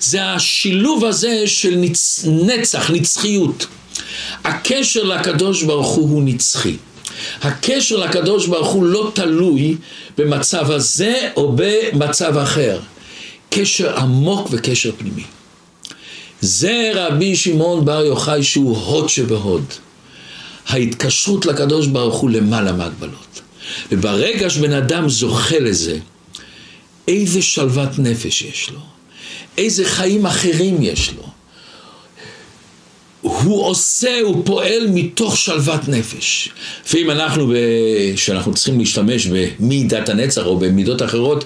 זה 0.00 0.24
השילוב 0.24 1.04
הזה 1.04 1.42
של 1.46 1.74
נצ... 1.76 2.24
נצח, 2.46 2.90
נצחיות. 2.90 3.66
הקשר 4.44 5.02
לקדוש 5.02 5.62
ברוך 5.62 5.88
הוא 5.88 6.10
הוא 6.10 6.22
נצחי. 6.22 6.76
הקשר 7.42 7.96
לקדוש 7.96 8.46
ברוך 8.46 8.68
הוא 8.68 8.84
לא 8.84 9.10
תלוי 9.14 9.76
במצב 10.18 10.70
הזה 10.70 11.30
או 11.36 11.56
במצב 11.56 12.38
אחר. 12.38 12.80
קשר 13.50 13.96
עמוק 13.96 14.48
וקשר 14.50 14.90
פנימי. 14.98 15.24
זה 16.40 16.92
רבי 16.94 17.36
שמעון 17.36 17.84
בר 17.84 18.04
יוחאי 18.04 18.42
שהוא 18.42 18.76
הוד 18.76 19.08
שבהוד. 19.08 19.64
ההתקשרות 20.68 21.46
לקדוש 21.46 21.86
ברוך 21.86 22.16
הוא 22.16 22.30
למעלה 22.30 22.72
מהגבלות. 22.72 23.40
וברגע 23.92 24.50
שבן 24.50 24.72
אדם 24.72 25.08
זוכה 25.08 25.58
לזה, 25.58 25.98
איזה 27.08 27.42
שלוות 27.42 27.98
נפש 27.98 28.42
יש 28.42 28.70
לו, 28.70 28.80
איזה 29.58 29.84
חיים 29.84 30.26
אחרים 30.26 30.82
יש 30.82 31.12
לו. 31.16 31.25
הוא 33.34 33.64
עושה, 33.64 34.20
הוא 34.22 34.42
פועל 34.44 34.86
מתוך 34.90 35.36
שלוות 35.36 35.88
נפש. 35.88 36.48
לפעמים 36.86 37.10
אנחנו, 37.10 37.52
כשאנחנו 38.14 38.54
צריכים 38.54 38.78
להשתמש 38.78 39.26
במידת 39.26 40.08
הנצח 40.08 40.46
או 40.46 40.58
במידות 40.58 41.02
אחרות, 41.02 41.44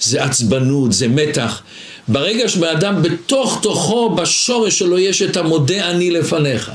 זה 0.00 0.24
עצבנות, 0.24 0.92
זה 0.92 1.08
מתח. 1.08 1.62
ברגע 2.08 2.48
שבן 2.48 2.68
אדם 2.68 3.02
בתוך 3.02 3.58
תוכו, 3.62 4.14
בשורש 4.14 4.78
שלו 4.78 4.98
יש 4.98 5.22
את 5.22 5.36
המודה 5.36 5.90
אני 5.90 6.10
לפניך. 6.10 6.70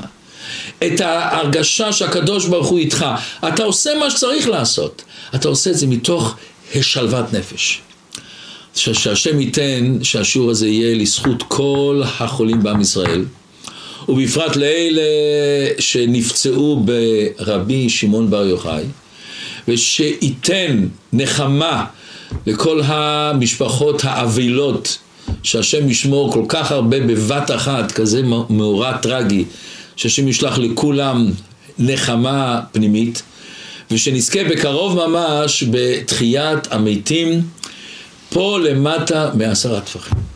את 0.86 1.00
ההרגשה 1.00 1.92
שהקדוש 1.92 2.46
ברוך 2.46 2.66
הוא 2.66 2.78
איתך. 2.78 3.06
אתה 3.48 3.64
עושה 3.64 3.90
מה 4.00 4.10
שצריך 4.10 4.48
לעשות. 4.48 5.02
אתה 5.34 5.48
עושה 5.48 5.70
את 5.70 5.76
זה 5.78 5.86
מתוך 5.86 6.36
שלוות 6.80 7.32
נפש. 7.32 7.80
שהשם 8.74 9.40
ייתן 9.40 9.98
שהשיעור 10.02 10.50
הזה 10.50 10.68
יהיה 10.68 10.94
לזכות 10.94 11.42
כל 11.48 12.02
החולים 12.18 12.62
בעם 12.62 12.80
ישראל. 12.80 13.24
ובפרט 14.08 14.56
לאלה 14.56 15.02
שנפצעו 15.78 16.84
ברבי 16.84 17.88
שמעון 17.88 18.30
בר 18.30 18.44
יוחאי, 18.46 18.84
ושייתן 19.68 20.86
נחמה 21.12 21.84
לכל 22.46 22.80
המשפחות 22.84 24.04
האבלות, 24.04 24.98
שהשם 25.42 25.90
ישמור 25.90 26.32
כל 26.32 26.44
כך 26.48 26.72
הרבה 26.72 27.00
בבת 27.00 27.50
אחת, 27.50 27.92
כזה 27.92 28.22
מאורע 28.50 28.96
טרגי, 28.96 29.44
שהשם 29.96 30.28
ישלח 30.28 30.58
לכולם 30.58 31.30
נחמה 31.78 32.60
פנימית, 32.72 33.22
ושנזכה 33.90 34.44
בקרוב 34.44 35.06
ממש 35.06 35.64
בתחיית 35.70 36.72
המתים 36.72 37.42
פה 38.30 38.58
למטה 38.58 39.30
מעשרה 39.34 39.80
טפחים. 39.80 40.35